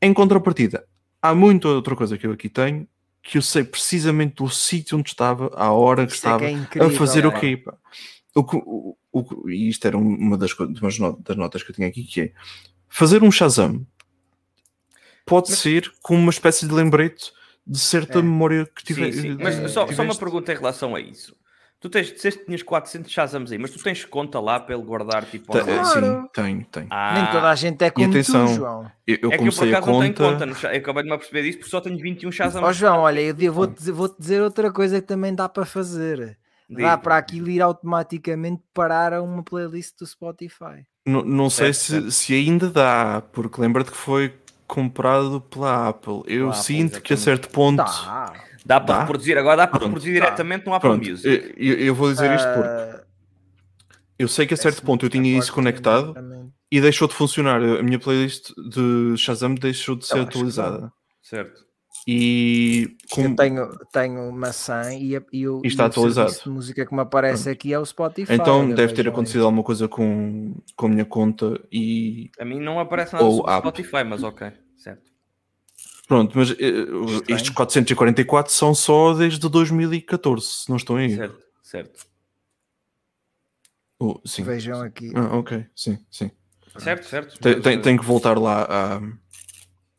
[0.02, 0.86] Em contrapartida,
[1.22, 2.88] há muita outra coisa que eu aqui tenho
[3.30, 6.46] que eu sei precisamente do sítio onde estava, à hora que Isso é estava, que
[6.46, 6.88] é incrível.
[6.88, 7.40] a fazer o pá.
[7.40, 7.64] quê?
[8.36, 10.52] o, que- o, o- e isto era uma das,
[11.20, 12.32] das notas que eu tinha aqui, que é
[12.88, 13.86] fazer um Shazam
[15.26, 17.32] pode ser como uma espécie de lembrete
[17.66, 18.22] de certa É.
[18.22, 19.12] memória que tiver.
[19.12, 19.36] sim.
[19.40, 21.36] Mas eh, só, só uma pergunta em relação a isso.
[21.80, 24.84] Tu tens, disseste que tinhas 400 Shazams aí, mas tu tens conta lá para ele
[24.84, 25.80] guardar tipo Te- online?
[25.84, 26.22] Claro.
[26.24, 26.88] Sim, tenho, tenho.
[26.90, 28.92] Ah, Nem toda a gente é como atenção, tu, João.
[29.06, 30.48] Eu, eu é que eu por comecei a acaso não tenho conta.
[30.48, 30.68] conta.
[30.74, 32.68] Eu acabei de me aperceber disso porque só tenho 21 Shazams.
[32.68, 36.38] Ó João, olha, eu vou-te dizer, vou-te dizer outra coisa que também dá para fazer.
[36.70, 40.84] Dá para aquilo ir automaticamente parar a uma playlist do Spotify.
[41.06, 42.12] Não, não sei Certo, se, certo.
[42.12, 44.34] se ainda dá, porque lembra-te que foi
[44.66, 46.24] comprado pela Apple.
[46.26, 47.78] Eu Pela Apple, sinto que a certo ponto.
[47.78, 48.34] Dá.
[48.68, 50.26] Dá para reproduzir, agora dá para reproduzir Dá.
[50.26, 51.54] diretamente no Apple Pronto, Music.
[51.58, 53.04] eu, eu vou dizer isto porque Ah,
[54.20, 56.14] eu sei que a certo ponto eu tinha isso conectado
[56.72, 57.62] e deixou de funcionar.
[57.64, 60.92] A minha playlist de Shazam deixou de ser atualizada.
[61.24, 61.66] Certo.
[62.06, 66.32] E Eu como, tenho, tenho maçã e, a- e, o, E está o atualizado.
[66.44, 68.34] de música que me aparece aqui é o Spotify.
[68.34, 72.80] então deve ter acontecido alguma coisa com, com a minha conta e A mim não
[72.80, 73.60] aparece nada sobre app.
[73.60, 74.52] Spotify, mas ok.
[74.78, 75.10] Certo.
[76.08, 77.24] Pronto, mas Estranho.
[77.28, 81.16] estes 444 são só desde 2014, se não estão aí.
[81.16, 81.48] Certo.
[81.62, 82.08] Certo.
[84.00, 84.22] Oh.
[84.40, 85.12] Vejam aqui.
[85.16, 86.32] Ah, ok, sim, sim.
[86.78, 87.40] Certo, certo.
[87.40, 89.02] Tem, tem, tem que voltar lá à,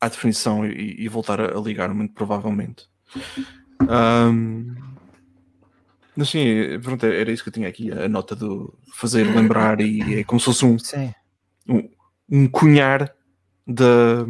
[0.01, 2.87] à definição e, e voltar a, ligar, muito provavelmente.
[3.87, 4.75] Ahm,
[6.15, 10.19] mas sim, pronto, era isso que eu tinha aqui, a nota do fazer lembrar e
[10.19, 11.13] é como se fosse um, Sim.
[12.29, 13.13] um cunhar
[13.67, 14.25] da,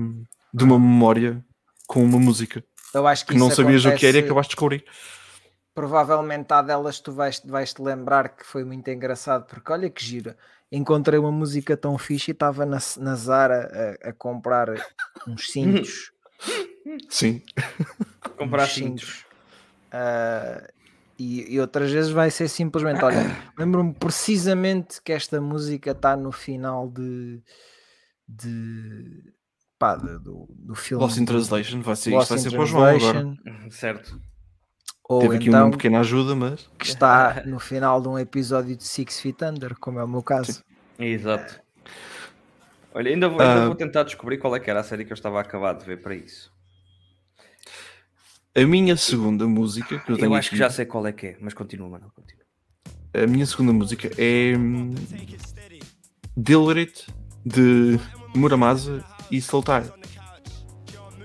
[0.54, 1.44] de uma memória
[1.89, 4.49] com uma música Eu acho que, que não sabias o que era e acontece- acabaste
[4.52, 4.86] de descobrir.
[5.73, 10.04] provavelmente há delas tu vais, vais te lembrar que foi muito engraçado, porque olha que
[10.04, 10.38] gira.
[10.71, 14.67] Encontrei uma música tão fixe e estava na, na Zara a, a comprar
[15.28, 16.12] uns cintos.
[17.10, 17.41] Sim,
[18.38, 19.25] comprar cintos.
[19.91, 20.62] Ah,
[21.17, 23.17] e, e outras vezes vai ser simplesmente, olha,
[23.58, 27.41] lembro-me precisamente que esta música está no final de,
[28.28, 29.23] de
[29.80, 32.62] pá, do, do filme Lost in Translation, vai ser, Lost isto vai in ser para
[32.62, 33.00] o João agora.
[33.22, 34.22] Translation, Certo.
[35.08, 38.76] ou Teve aqui então uma pequena ajuda, mas que está no final de um episódio
[38.76, 40.62] de Six Feet Under, como é o meu caso.
[41.00, 41.60] Exato.
[42.94, 43.65] Olha, ainda vou, ainda Ah.
[43.68, 45.86] vou tentar descobrir qual é que era a série que eu estava a acabar de
[45.86, 46.52] ver para isso.
[48.56, 51.12] a minha segunda música que eu Eu, tenho acho que aqui- já sei qual é
[51.13, 52.12] que é, mas continua, mano.
[52.13, 52.44] Continua.
[53.13, 54.94] A minha segunda música é hum,
[56.36, 57.08] Dillerit
[57.46, 58.00] de
[58.36, 59.84] Muramasa e Soltar.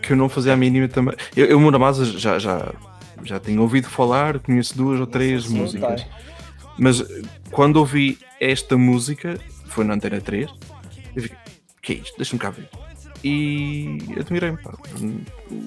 [0.02, 1.14] Que eu não fazia a mínima também.
[1.36, 2.72] Eu, eu Muramasa já, já,
[3.22, 6.02] já tenho ouvido falar, conheço duas ou três Sim, músicas.
[6.02, 6.08] tá.
[6.78, 7.02] Mas
[7.50, 10.50] quando ouvi esta música, foi na Antena 3,
[11.14, 11.38] eu fiquei,
[11.80, 12.16] que é isto?
[12.16, 12.68] Deixa-me cá ver.
[13.22, 14.58] E admirei-me.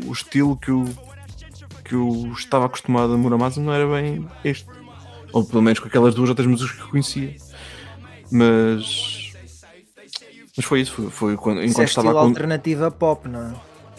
[0.05, 0.85] O estilo que eu,
[1.83, 4.67] que eu estava acostumado a Muramasa não era bem este.
[5.33, 7.35] Ou pelo menos com aquelas duas ou três músicas que eu conhecia.
[8.31, 9.26] Mas.
[10.57, 13.27] Mas foi isso, foi, foi quando, Isso é enquanto estava estilo a con- alternativa pop,
[13.29, 13.53] não é?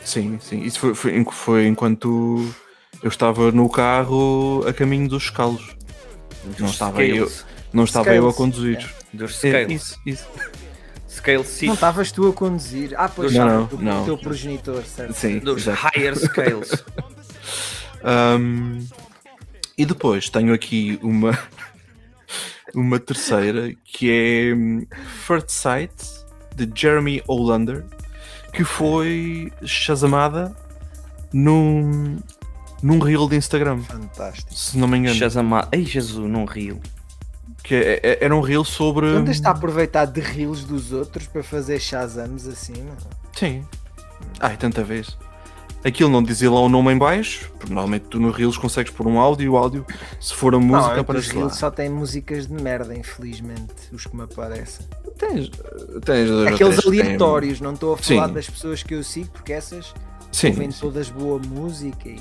[0.05, 0.61] Sim, sim.
[0.63, 2.53] Isso foi, foi, foi enquanto
[3.03, 5.77] eu estava no carro a caminho dos escalos.
[6.59, 7.47] Não estava eu, Scales.
[7.73, 8.95] não estava eu a Scales, conduzir.
[9.13, 9.73] Dos É, Scales.
[9.83, 10.27] isso, isso.
[11.09, 11.73] Scale Não 6.
[11.75, 12.95] estavas tu a conduzir.
[12.97, 14.05] Ah, pois Não, não, não, do, não.
[14.05, 15.13] teu progenitor, certo?
[15.15, 15.89] Sim, Dos exato.
[15.97, 16.85] Higher Scales.
[18.01, 18.87] Um,
[19.77, 21.37] e depois tenho aqui uma
[22.73, 24.87] uma terceira que é hum,
[25.27, 25.93] First Sight
[26.67, 27.85] de Jeremy Olander
[28.53, 30.55] que foi chazamada
[31.33, 32.17] num,
[32.83, 34.53] num reel de Instagram, Fantástico.
[34.55, 35.15] se não me engano.
[35.15, 35.69] Shazamar.
[35.71, 36.81] Ei, Jesus, não rio.
[37.63, 39.07] Que é- é- era um reel sobre.
[39.07, 42.95] Não está a aproveitar de reels dos outros para fazer Shazams assim, não?
[43.35, 43.65] Sim.
[44.41, 45.17] Ai, tanta vez.
[45.85, 49.07] Aquilo não dizia lá o nome em baixo, porque normalmente tu no Reels consegues pôr
[49.07, 49.87] um áudio e o áudio,
[50.21, 51.35] se for a música, não, os aparece lá.
[51.35, 54.85] reels só têm músicas de merda, infelizmente, os que me aparecem.
[55.17, 55.51] Tens,
[56.05, 58.35] tens Aqueles aleatórios, não estou a falar Sim.
[58.35, 59.95] das pessoas que eu sigo, porque essas
[60.33, 62.21] Sim, ouvem todas boa música e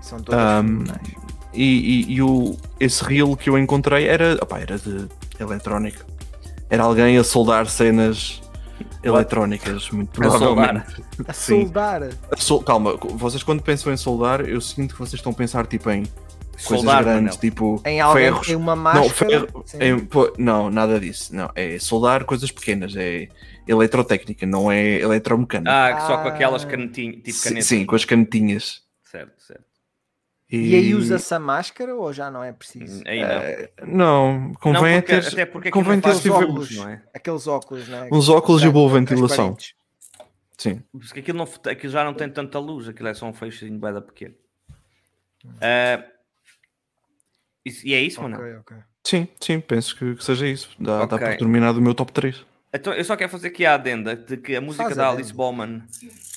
[0.00, 1.08] são todas fenomenais.
[1.52, 1.62] E,
[2.08, 5.06] e- e o, esse reel que eu encontrei era, opá, era de
[5.38, 6.04] eletrónica.
[6.68, 8.40] Era alguém a soldar cenas
[9.02, 10.38] eletrónicas, muito A soldar.
[10.84, 11.04] provavelmente.
[11.26, 12.02] A soldar.
[12.30, 15.66] A sol- Calma, vocês quando pensam em soldar, eu sinto que vocês estão a pensar
[15.66, 16.02] tipo em
[16.66, 17.40] coisas Soldar, grandes, Manel.
[17.40, 18.46] tipo Em alguém ferros.
[18.46, 19.08] tem uma Não, máscara.
[19.14, 19.78] ferro, sim.
[19.80, 21.34] em- pô, não, nada disso.
[21.34, 23.28] Não, é soldar coisas pequenas, é
[23.66, 25.70] eletrotécnica, não é eletromecânica.
[25.70, 26.32] Ah, que só com Ah.
[26.32, 27.66] aquelas canetinhas, tipo sim, canetas.
[27.66, 28.82] sim, com as canetinhas.
[29.10, 29.64] Certo, certo.
[30.50, 33.02] E aí usa-se a máscara ou já não é preciso?
[33.06, 33.28] Aí não.
[33.28, 36.88] Eh, Não, não, convém é porque, ter até porque convém não ter tipo- óculos, não
[36.88, 37.02] é?
[37.14, 38.08] Aqueles óculos, né?
[38.12, 39.56] uns óculos e boa ventilação.
[40.58, 40.82] Sim.
[40.92, 43.78] Porque aquilo, não, aquilo já não tem tanta luz, aquilo é só um feixinho de
[43.78, 44.34] beda pequeno.
[45.60, 46.04] Ah,
[47.64, 48.36] isso- e é isso, mano?
[48.36, 48.76] Ok, ok.
[49.06, 50.70] Sim, sim, penso que, que seja isso.
[50.78, 51.28] Dá, dá Ok.
[51.28, 52.44] por terminado o meu top 3.
[52.72, 55.10] Então, eu só quero fazer aqui a adenda de que a música Faz da a
[55.10, 55.34] Alice.
[55.34, 55.82] Bowman,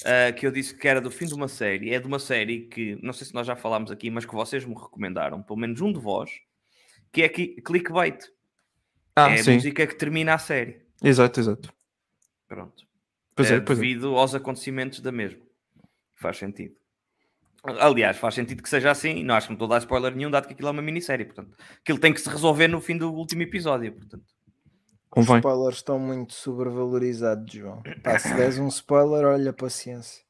[0.03, 2.61] ah, que eu disse que era do fim de uma série, é de uma série
[2.61, 5.79] que, não sei se nós já falámos aqui, mas que vocês me recomendaram, pelo menos
[5.81, 6.31] um de vós,
[7.11, 8.31] que é aqui, Clickbait.
[9.15, 9.53] Ah, é a sim.
[9.53, 10.81] música que termina a série.
[11.03, 11.71] Exato, exato.
[12.47, 12.83] Pronto.
[13.35, 13.81] Pois é, Eh, pois é.
[13.81, 15.41] devido aos acontecimentos da mesma.
[16.15, 16.75] Faz sentido.
[17.63, 19.23] Aliás, faz sentido que seja assim.
[19.23, 21.25] Não acho que não estou a dar spoiler nenhum, dado que aquilo é uma minissérie.
[21.25, 23.93] Portanto, aquilo tem que se resolver no fim do último episódio.
[23.93, 24.25] Portanto,
[25.15, 25.37] Os Convém.
[25.37, 27.81] spoilers estão muito sobrevalorizados, João.
[28.03, 30.23] Pá, se des um spoiler, olha, paciência.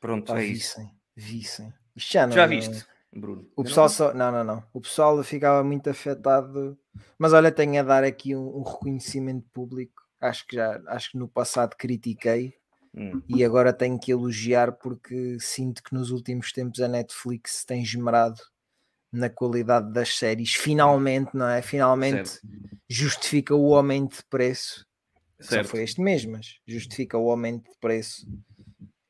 [0.00, 0.52] pronto, Pá, é isso.
[0.78, 1.74] vissem, vissem.
[1.96, 3.48] Isto já não Já não- viste, Bruno?
[3.56, 4.12] O pessoal só.
[4.14, 4.64] Não, não, não.
[4.72, 6.78] O pessoal ficava muito afetado.
[7.18, 10.02] Mas olha, tenho a dar aqui um, um reconhecimento público.
[10.20, 12.54] Acho que já acho que no passado critiquei
[12.94, 17.82] Hum, e agora tenho que elogiar porque sinto que nos últimos tempos a Netflix tem
[17.82, 18.40] esmerado
[19.12, 20.54] na qualidade das séries.
[20.54, 21.62] Finalmente, não é?
[21.62, 22.40] Finalmente Certo.
[22.88, 24.86] justifica o aumento de preço.
[25.40, 25.64] Só certo.
[25.64, 28.26] foi este mês, mas justifica o aumento de preço.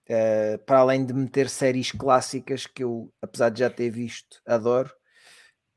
[0.08, 4.90] Eh, para além de meter séries clássicas que eu, apesar de já ter visto, adoro.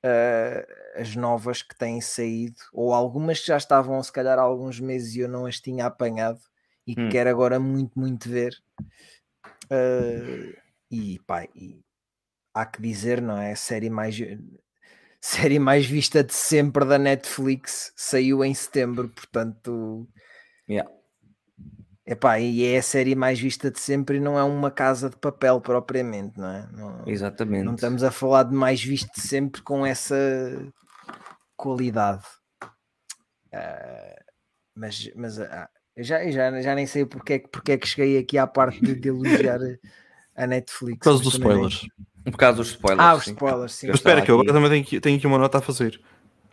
[0.03, 4.79] eh, as novas que têm saído, ou algumas que já estavam, se calhar, há alguns
[4.79, 6.39] meses e eu não as tinha apanhado
[6.87, 7.09] e que Hum.
[7.09, 8.53] quero agora muito, muito ver.
[9.69, 10.53] Eh,
[10.91, 11.83] e pá, e
[12.53, 13.51] há que dizer, não é?
[13.53, 14.15] A série mais,
[15.19, 20.07] série mais vista de sempre da Netflix saiu em setembro, portanto.
[20.69, 20.89] Yeah.
[22.05, 25.15] Epá, e é a série mais vista de sempre e não é uma casa de
[25.15, 26.67] papel propriamente, não é?
[26.73, 27.63] Não, Exatamente.
[27.63, 30.15] não estamos a falar de mais visto de sempre com essa
[31.55, 32.25] qualidade.
[33.53, 34.15] Ah,
[34.75, 38.17] mas mas eu já, já, já nem sei porque é, que- porque é que cheguei
[38.17, 39.59] aqui à parte de, de elogiar
[40.35, 40.97] a Netflix.
[40.97, 41.87] Por causa dos spoilers.
[42.23, 43.01] Por causa dos spoilers.
[43.05, 43.31] Ah, os sim.
[43.31, 43.87] spoilers, sim.
[43.87, 44.49] Mas espera, estava que eu aqui.
[44.49, 45.99] agora também tenho aqui, tenho aqui uma nota a fazer.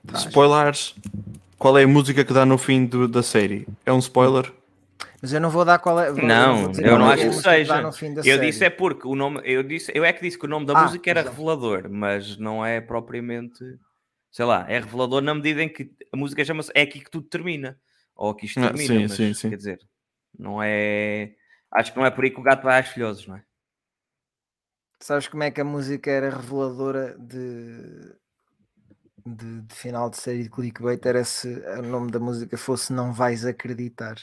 [0.07, 0.25] Faz.
[0.27, 0.95] Spoilers.
[1.59, 3.67] Qual é a música que dá no fim do- da série?
[3.85, 4.51] É um spoiler?
[5.21, 6.11] Mas eu não vou dar qual é.
[6.11, 7.83] vou- Não, eu qual não é acho que seja.
[7.83, 8.47] no fim da Eu série.
[8.47, 10.73] disse é porque o nome, eu disse, eu é que disse que o nome da
[10.73, 11.37] Ah, música era exato.
[11.37, 13.63] revelador, mas não é propriamente,
[14.33, 17.27] sei lá, é revelador na medida em que a música chama-se é aqui que tudo
[17.29, 17.79] termina,
[18.17, 19.51] ou aqui isto Ah, termina, sim, mas, sim, sim.
[19.51, 19.81] quer dizer,
[20.39, 21.33] não é,
[21.75, 23.43] acho que não é por aí que o gato vai às filhoses, não é?
[25.03, 28.15] Sabes como é que a música era reveladora de,
[29.27, 31.05] de, de final de série de clickbait?
[31.07, 34.17] Era se o nome da música fosse Não Vais Acreditar.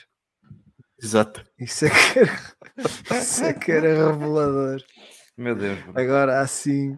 [1.02, 1.44] Exato.
[1.60, 2.40] Isso é que era,
[3.20, 4.82] isso é que era revelador.
[5.36, 5.80] Meu Deus.
[5.96, 6.98] Agora assim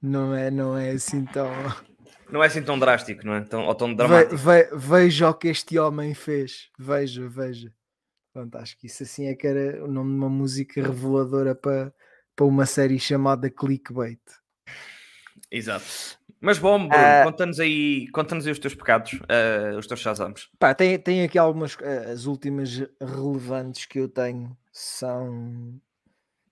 [0.00, 1.48] não é, não é assim tão.
[2.30, 3.40] não é assim tão drástico, não é?
[3.42, 4.36] Tão, ou tão Ve, dramático.
[4.36, 6.70] ve, veja o que este homem fez.
[6.78, 7.72] Veja, veja.
[8.32, 11.94] Pronto, acho que isso assim é que era o nome de uma música reveladora para,
[12.36, 14.20] para uma série chamada Clickbait.
[15.50, 15.84] Exato.
[16.40, 17.22] Mas bom, Bruno, Ah.
[17.24, 20.50] conta-nos aí, conta-nos aí os teus pecados, ah, os teus chazamos.
[20.58, 21.76] Pá, tem, tem aqui algumas.
[21.80, 25.80] eh, As últimas relevantes que eu tenho são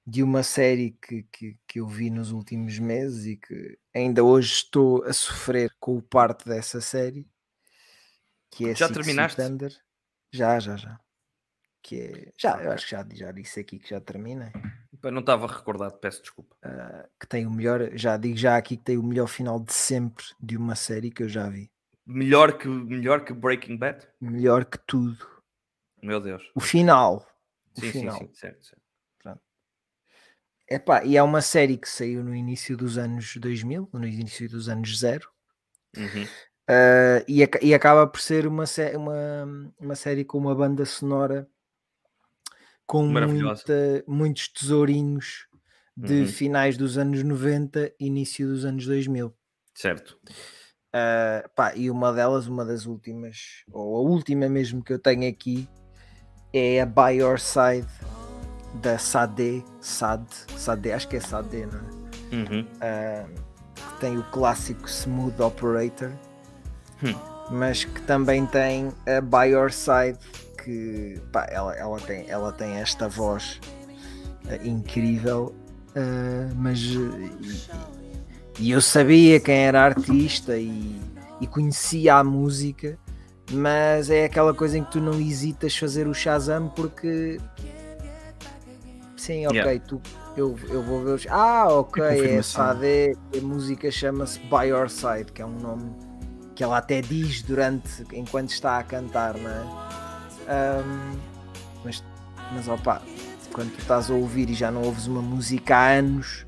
[0.06, 4.52] de uma série que, que, que eu vi nos últimos meses e que ainda hoje
[4.54, 7.26] estou a sofrer com o parte dessa série.
[8.50, 9.40] Que é Já Six terminaste?
[9.42, 9.72] Under.
[10.32, 11.00] Já, já, já.
[11.82, 14.52] Que é, já, eu acho que já, já disse aqui que já termina.
[15.02, 16.56] Eu não estava recordado, peço desculpa.
[16.62, 19.72] ah, que tem o melhor, já digo já aqui que tem o melhor final de
[19.72, 21.70] sempre de uma série que eu já vi.
[22.06, 24.06] Melhor que, melhor que Breaking Bad?
[24.20, 25.26] Melhor que tudo.
[26.02, 26.42] Meu Deus.
[26.54, 27.26] O final.
[27.76, 28.18] O Sim, sim, final.
[28.18, 28.80] sim, certo, certo.
[30.68, 34.68] Epá, e é uma série que saiu no início dos anos 2000, no início dos
[34.68, 35.28] anos zero,
[35.96, 36.30] Uhum.
[36.68, 38.64] ah, e, e acaba por ser uma,
[38.96, 41.48] uma, uma série com uma banda sonora
[42.90, 45.46] com muita- muitos tesourinhos
[45.96, 46.26] de Uhum.
[46.26, 49.32] finais dos anos 90, início dos anos 2000.
[49.74, 50.18] Certo.
[50.92, 55.28] Ah, pá, e uma delas, uma das últimas, ou a última mesmo que eu tenho
[55.28, 55.68] aqui,
[56.52, 57.86] é a By Your Side
[58.82, 60.24] da Sade, Sad,
[60.56, 62.34] Sade, acho que é Sade, não é?
[62.36, 62.66] Uhum.
[62.80, 63.26] Ah,
[63.74, 66.10] que tem o clássico Smooth Operator,
[67.02, 67.14] Hum.
[67.50, 70.18] mas que também tem a By Your Side,
[70.64, 73.60] que pá, ela, ela, tem, ela tem esta voz
[74.48, 75.54] ah, incrível,
[75.94, 77.66] ah, mas e,
[78.58, 81.00] e eu sabia quem era artista e,
[81.40, 82.98] e conhecia a música,
[83.52, 87.38] mas é aquela coisa em que tu não hesitas fazer o Shazam porque
[89.16, 89.84] sim, ok, Yeah.
[89.86, 90.00] tu,
[90.36, 91.26] eu, eu vou ver os.
[91.28, 92.42] Ah, ok, é.
[92.42, 95.90] Sade, a música chama-se By Your Side, que é um nome
[96.54, 100.09] que ela até diz durante enquanto está a cantar, não é?
[100.50, 101.16] Ahm,
[101.84, 102.02] mas,
[102.52, 103.00] mas opa,
[103.52, 106.44] quando tu estás a ouvir e já não ouves uma música há anos,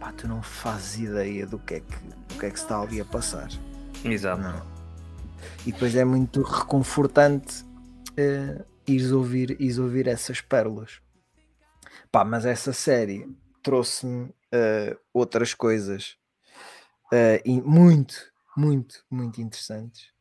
[0.00, 2.80] pá, tu não fazes ideia do que é que, do que, é que se está
[2.80, 3.48] ali a passar.
[4.02, 4.40] Exato.
[4.40, 4.66] Não.
[5.66, 11.02] E depois é muito reconfortante uh, ires, ouvir, ires ouvir essas pérolas.
[12.10, 13.28] Pá, mas essa série
[13.62, 16.16] trouxe-me uh, outras coisas
[17.12, 18.14] uh, e muito,
[18.56, 20.13] muito, muito interessantes.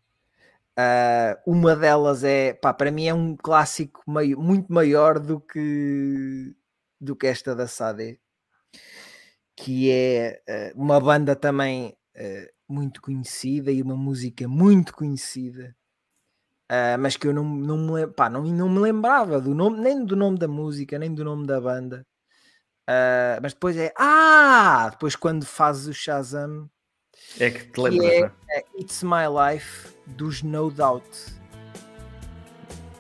[0.78, 6.55] Uh, uma delas é, pá, para mim é um clássico meio, muito maior do que,
[6.99, 8.19] do que esta da Sade,
[9.55, 10.41] que é
[10.76, 11.95] uma banda também
[12.67, 15.76] muito conhecida e uma música muito conhecida,
[16.71, 20.03] uh, mas que eu não, não, me, pá, não, não me lembrava do nome, nem
[20.03, 22.05] do nome da música, nem do nome da banda.
[22.89, 26.69] Uh, mas depois é ah, depois quando fazes o Shazam
[27.39, 28.32] é que te lembras, é, né?
[28.49, 31.08] é It's My Life dos No Doubt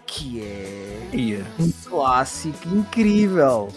[0.05, 1.45] que é Ia.
[1.59, 3.69] um clássico incrível.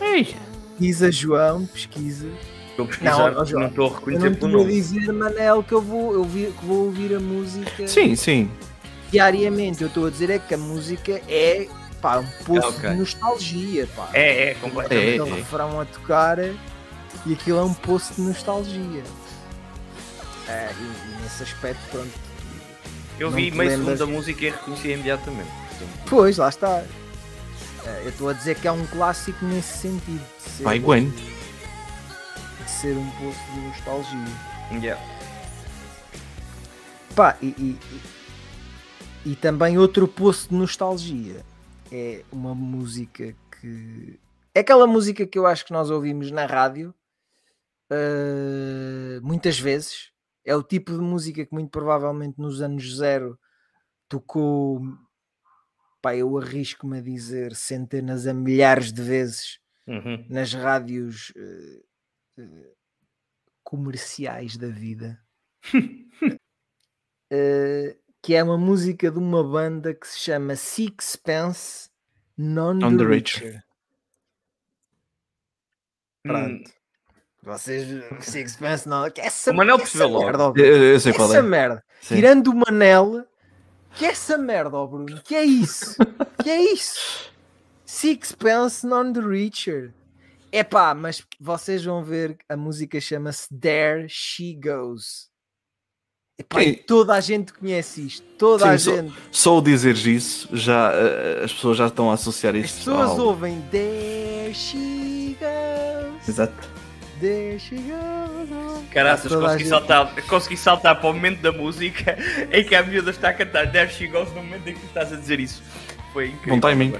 [0.00, 0.36] Ei.
[0.70, 2.28] Pesquisa, João, pesquisa.
[2.70, 4.72] Estou a pesquisar, Não, João, não estou a reconhecer não pelo estou a nome.
[4.72, 8.50] dizer, Manel, que eu vou, eu vi- que vou ouvir a música Sim, sim.
[9.10, 9.82] diariamente.
[9.82, 11.66] Eu estou a dizer é que a música é
[12.00, 12.90] pá, um poço ok.
[12.90, 13.88] de nostalgia.
[13.96, 14.08] Pá.
[14.12, 15.08] É, é, completamente.
[15.08, 15.34] É, Aquele é.
[15.36, 19.02] refrão a tocar e aquilo é um poço de nostalgia.
[20.48, 20.82] É, e,
[21.18, 22.23] e nesse aspecto, pronto.
[23.18, 23.98] Eu Não vi meio lembras?
[23.98, 25.50] segundo da música e reconheci imediatamente.
[26.08, 26.82] Pois, lá está.
[27.86, 30.24] É, eu estou a dizer que é um clássico nesse sentido.
[30.60, 31.10] Vai, Gwen.
[31.10, 34.24] de ser um poço de nostalgia.
[34.82, 35.00] yeah.
[37.14, 41.44] Pá, e, e, e- e também outro poço de nostalgia
[41.92, 44.18] é uma música que
[44.54, 46.92] é aquela música que eu acho que nós ouvimos na rádio
[47.90, 50.10] eh, muitas vezes.
[50.44, 53.38] É o tipo de música que muito provavelmente nos anos zero
[54.08, 54.80] tocou,
[56.02, 60.24] pá, eu arrisco-me a dizer centenas a milhares de vezes Uhum.
[60.30, 61.82] nas rádios eh,
[62.38, 62.72] eh,
[63.62, 65.20] comerciais da vida.
[67.32, 71.90] Eh, que é uma música de uma banda que se chama Sixpence
[72.36, 73.44] Non On the Richer.
[73.44, 73.64] Richer.
[76.26, 76.70] Hum, Pronto.
[77.44, 77.86] Vocês
[78.20, 79.10] Sixpence não.
[79.10, 80.24] Que essa, O Manel percebeu essa logo.
[80.26, 81.42] merda, Eu, eu- sei qual essa é.
[81.42, 81.84] merda.
[82.00, 82.14] Sim.
[82.16, 83.24] Tirando o Manel,
[83.96, 85.20] que essa merda, ó Bruno.
[85.22, 85.94] Que é isso?
[86.42, 87.30] que é isso?
[87.84, 89.92] Sixpence Non the Richer.
[90.50, 95.28] Epá, mas vocês vão ver que a música chama-se There She Goes.
[96.38, 98.26] Epá, e toda a gente conhece isto.
[98.38, 99.14] Toda Sim, a só- gente.
[99.30, 102.78] Só o dizeres isso, já, eh, as pessoas já estão a associar As isto.
[102.78, 106.28] pessoas ao- ouvem There She Goes.
[106.28, 106.68] Exato.
[107.20, 107.70] Goes.
[108.90, 112.16] Caraças, consegui saltar, consegui saltar para o momento da música
[112.52, 114.86] em que a miúda está a cantar There She Goes no momento em que tu
[114.86, 115.62] estás a dizer isso.
[116.12, 116.54] Foi incrível.
[116.54, 116.92] Bom timing.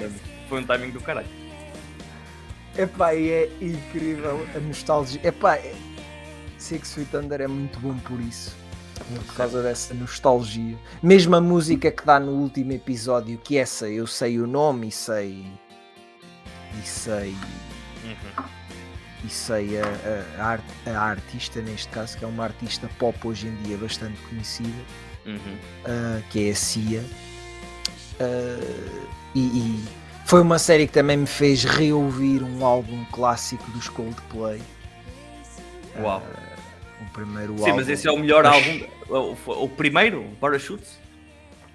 [0.48, 1.26] Foi um timing do caralho.
[2.76, 5.20] Epá, e é incrível a nostalgia.
[5.22, 5.74] Epá, é...
[6.58, 8.56] Six Feet Under é muito bom por isso.
[9.26, 10.76] Por causa dessa nostalgia.
[11.02, 14.92] Mesmo a música que dá no último episódio, que essa eu sei o nome e
[14.92, 15.46] sei.
[16.82, 17.36] E sei.
[18.04, 18.44] Uhum.
[19.24, 23.16] E sei a, a, a art- a artista, neste caso, que é uma artista pop
[23.26, 24.82] hoje em dia bastante conhecida.
[25.26, 25.36] Uhum.
[25.38, 27.00] uh, que é a Cia.
[28.20, 29.00] Uh,
[29.34, 29.84] e, e
[30.26, 34.60] foi uma série que também me fez reouvir um álbum clássico dos Coldplay.
[35.98, 36.22] Uau.
[37.00, 37.76] O primeiro Sim, álbum.
[37.76, 38.82] mas esse é o melhor álbum.
[39.08, 39.16] O,
[39.50, 40.98] o- o primeiro, Parachutes.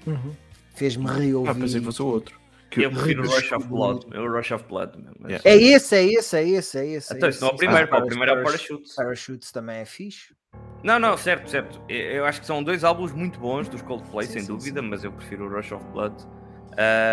[0.05, 0.33] Uhum.
[0.75, 1.55] Fez-me Ah, reouvir.
[1.55, 2.38] pensei que fosse o outro.
[2.69, 3.67] Que Eu prefiro o Rush of.
[3.67, 4.05] Blood.
[4.13, 4.97] É o Rush of Blood.
[4.97, 5.49] mesmo, mas- Yeah.
[5.49, 7.13] É esse, é esse, é esse, é esse.
[7.15, 8.95] Então, é isso não é o primeiro, Ah, pá, o primeiro é o Parachutes.
[8.95, 10.35] Parachutes também é fixe.
[10.83, 11.81] Não, não, certo, certo.
[11.89, 14.81] Eu eu acho que são dois álbuns muito bons dos Coldplay, Sim, sem sim, dúvida,
[14.81, 14.87] sim.
[14.87, 16.15] mas eu prefiro o Rush of Blood.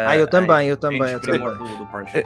[0.07, 1.40] Ah, eu também, eu também, eu também.
[1.40, 2.24] Do, do Parachutes.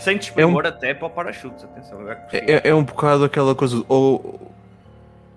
[0.00, 2.00] Sem desprimor até para o Parachutes, atenção.
[2.02, 2.26] Eu é.
[2.32, 3.82] É, é um bocado aquela coisa.
[3.88, 4.52] Ou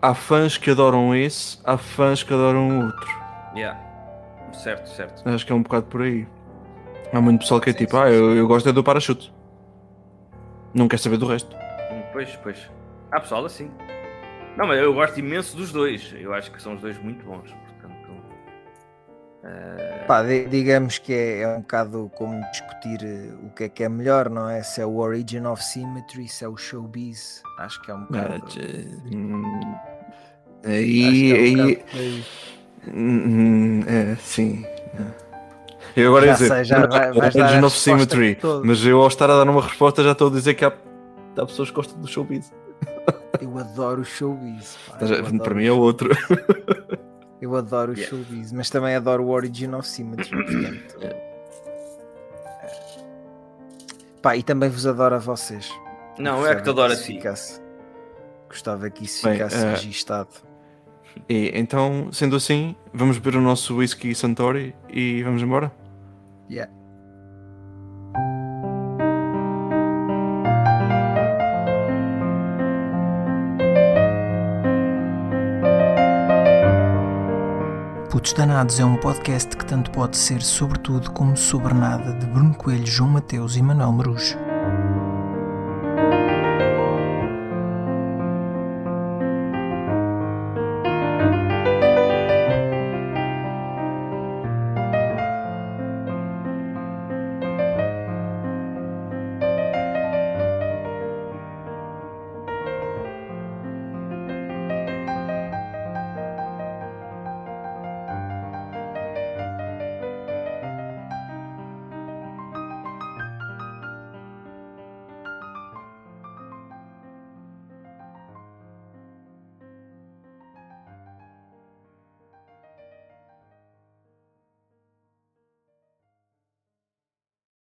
[0.01, 3.07] há fãs que adoram esse, há fãs que adoram o outro.
[3.55, 3.79] Yeah.
[4.53, 5.27] Certo, certo.
[5.27, 6.27] Acho que é um bocado por aí.
[7.13, 9.33] Há muito pessoal que é Sim, tipo, sim, ah, eu, eu gosto é do parachute.
[10.73, 11.55] Não quer saber do resto.
[11.55, 12.69] Hum, Pois, pois.
[13.11, 13.71] Há pessoal assim.
[14.57, 16.13] Não, mas eu gosto imenso dos dois.
[16.19, 17.51] Eu acho que são os dois muito bons.
[17.51, 18.07] Portanto,
[20.07, 23.83] Pá, di- digamos que é, é um bocado como discutir eh, o que é que
[23.83, 24.61] é melhor, não é?
[24.63, 27.41] Se é o Origin of Symmetry, se é o Showbiz.
[27.59, 28.43] Acho que é um bocado.
[29.13, 29.75] Hum,
[30.65, 32.25] Aí, é um aí, bocado por aí.
[32.93, 34.65] hum, é, sim.
[34.65, 35.26] é.
[35.97, 38.85] Eu agora ia Já dizer, sei, já não, vai- vais dar a of Symmetry, mas
[38.85, 41.69] eu ao estar a dar uma resposta já estou a dizer que há, há pessoas
[41.69, 42.53] que gostam do showbiz.
[43.41, 44.77] Eu adoro o Showbiz.
[44.87, 46.09] pá, eu a- adoro Para mim é outro.
[47.39, 48.09] Eu adoro o Yeah.
[48.17, 50.31] showbiz, mas também adoro o Origin of Symmetry.
[50.43, 50.97] portanto.
[54.21, 55.69] Pá, e também vos adoro a vocês.
[56.17, 57.21] não, é que te adoro a se ti.
[58.49, 60.29] Gostava que isso Bem, ficasse eh, registado.
[61.29, 65.71] E então, sendo assim, vamos beber o nosso whisky Santori e vamos embora?
[66.49, 66.71] Yeah.
[78.09, 82.25] Putos Danados é um podcast que tanto pode ser sobre tudo como sobre nada de
[82.25, 84.46] Bruno Coelho, João Mateus e Manuel Marujo.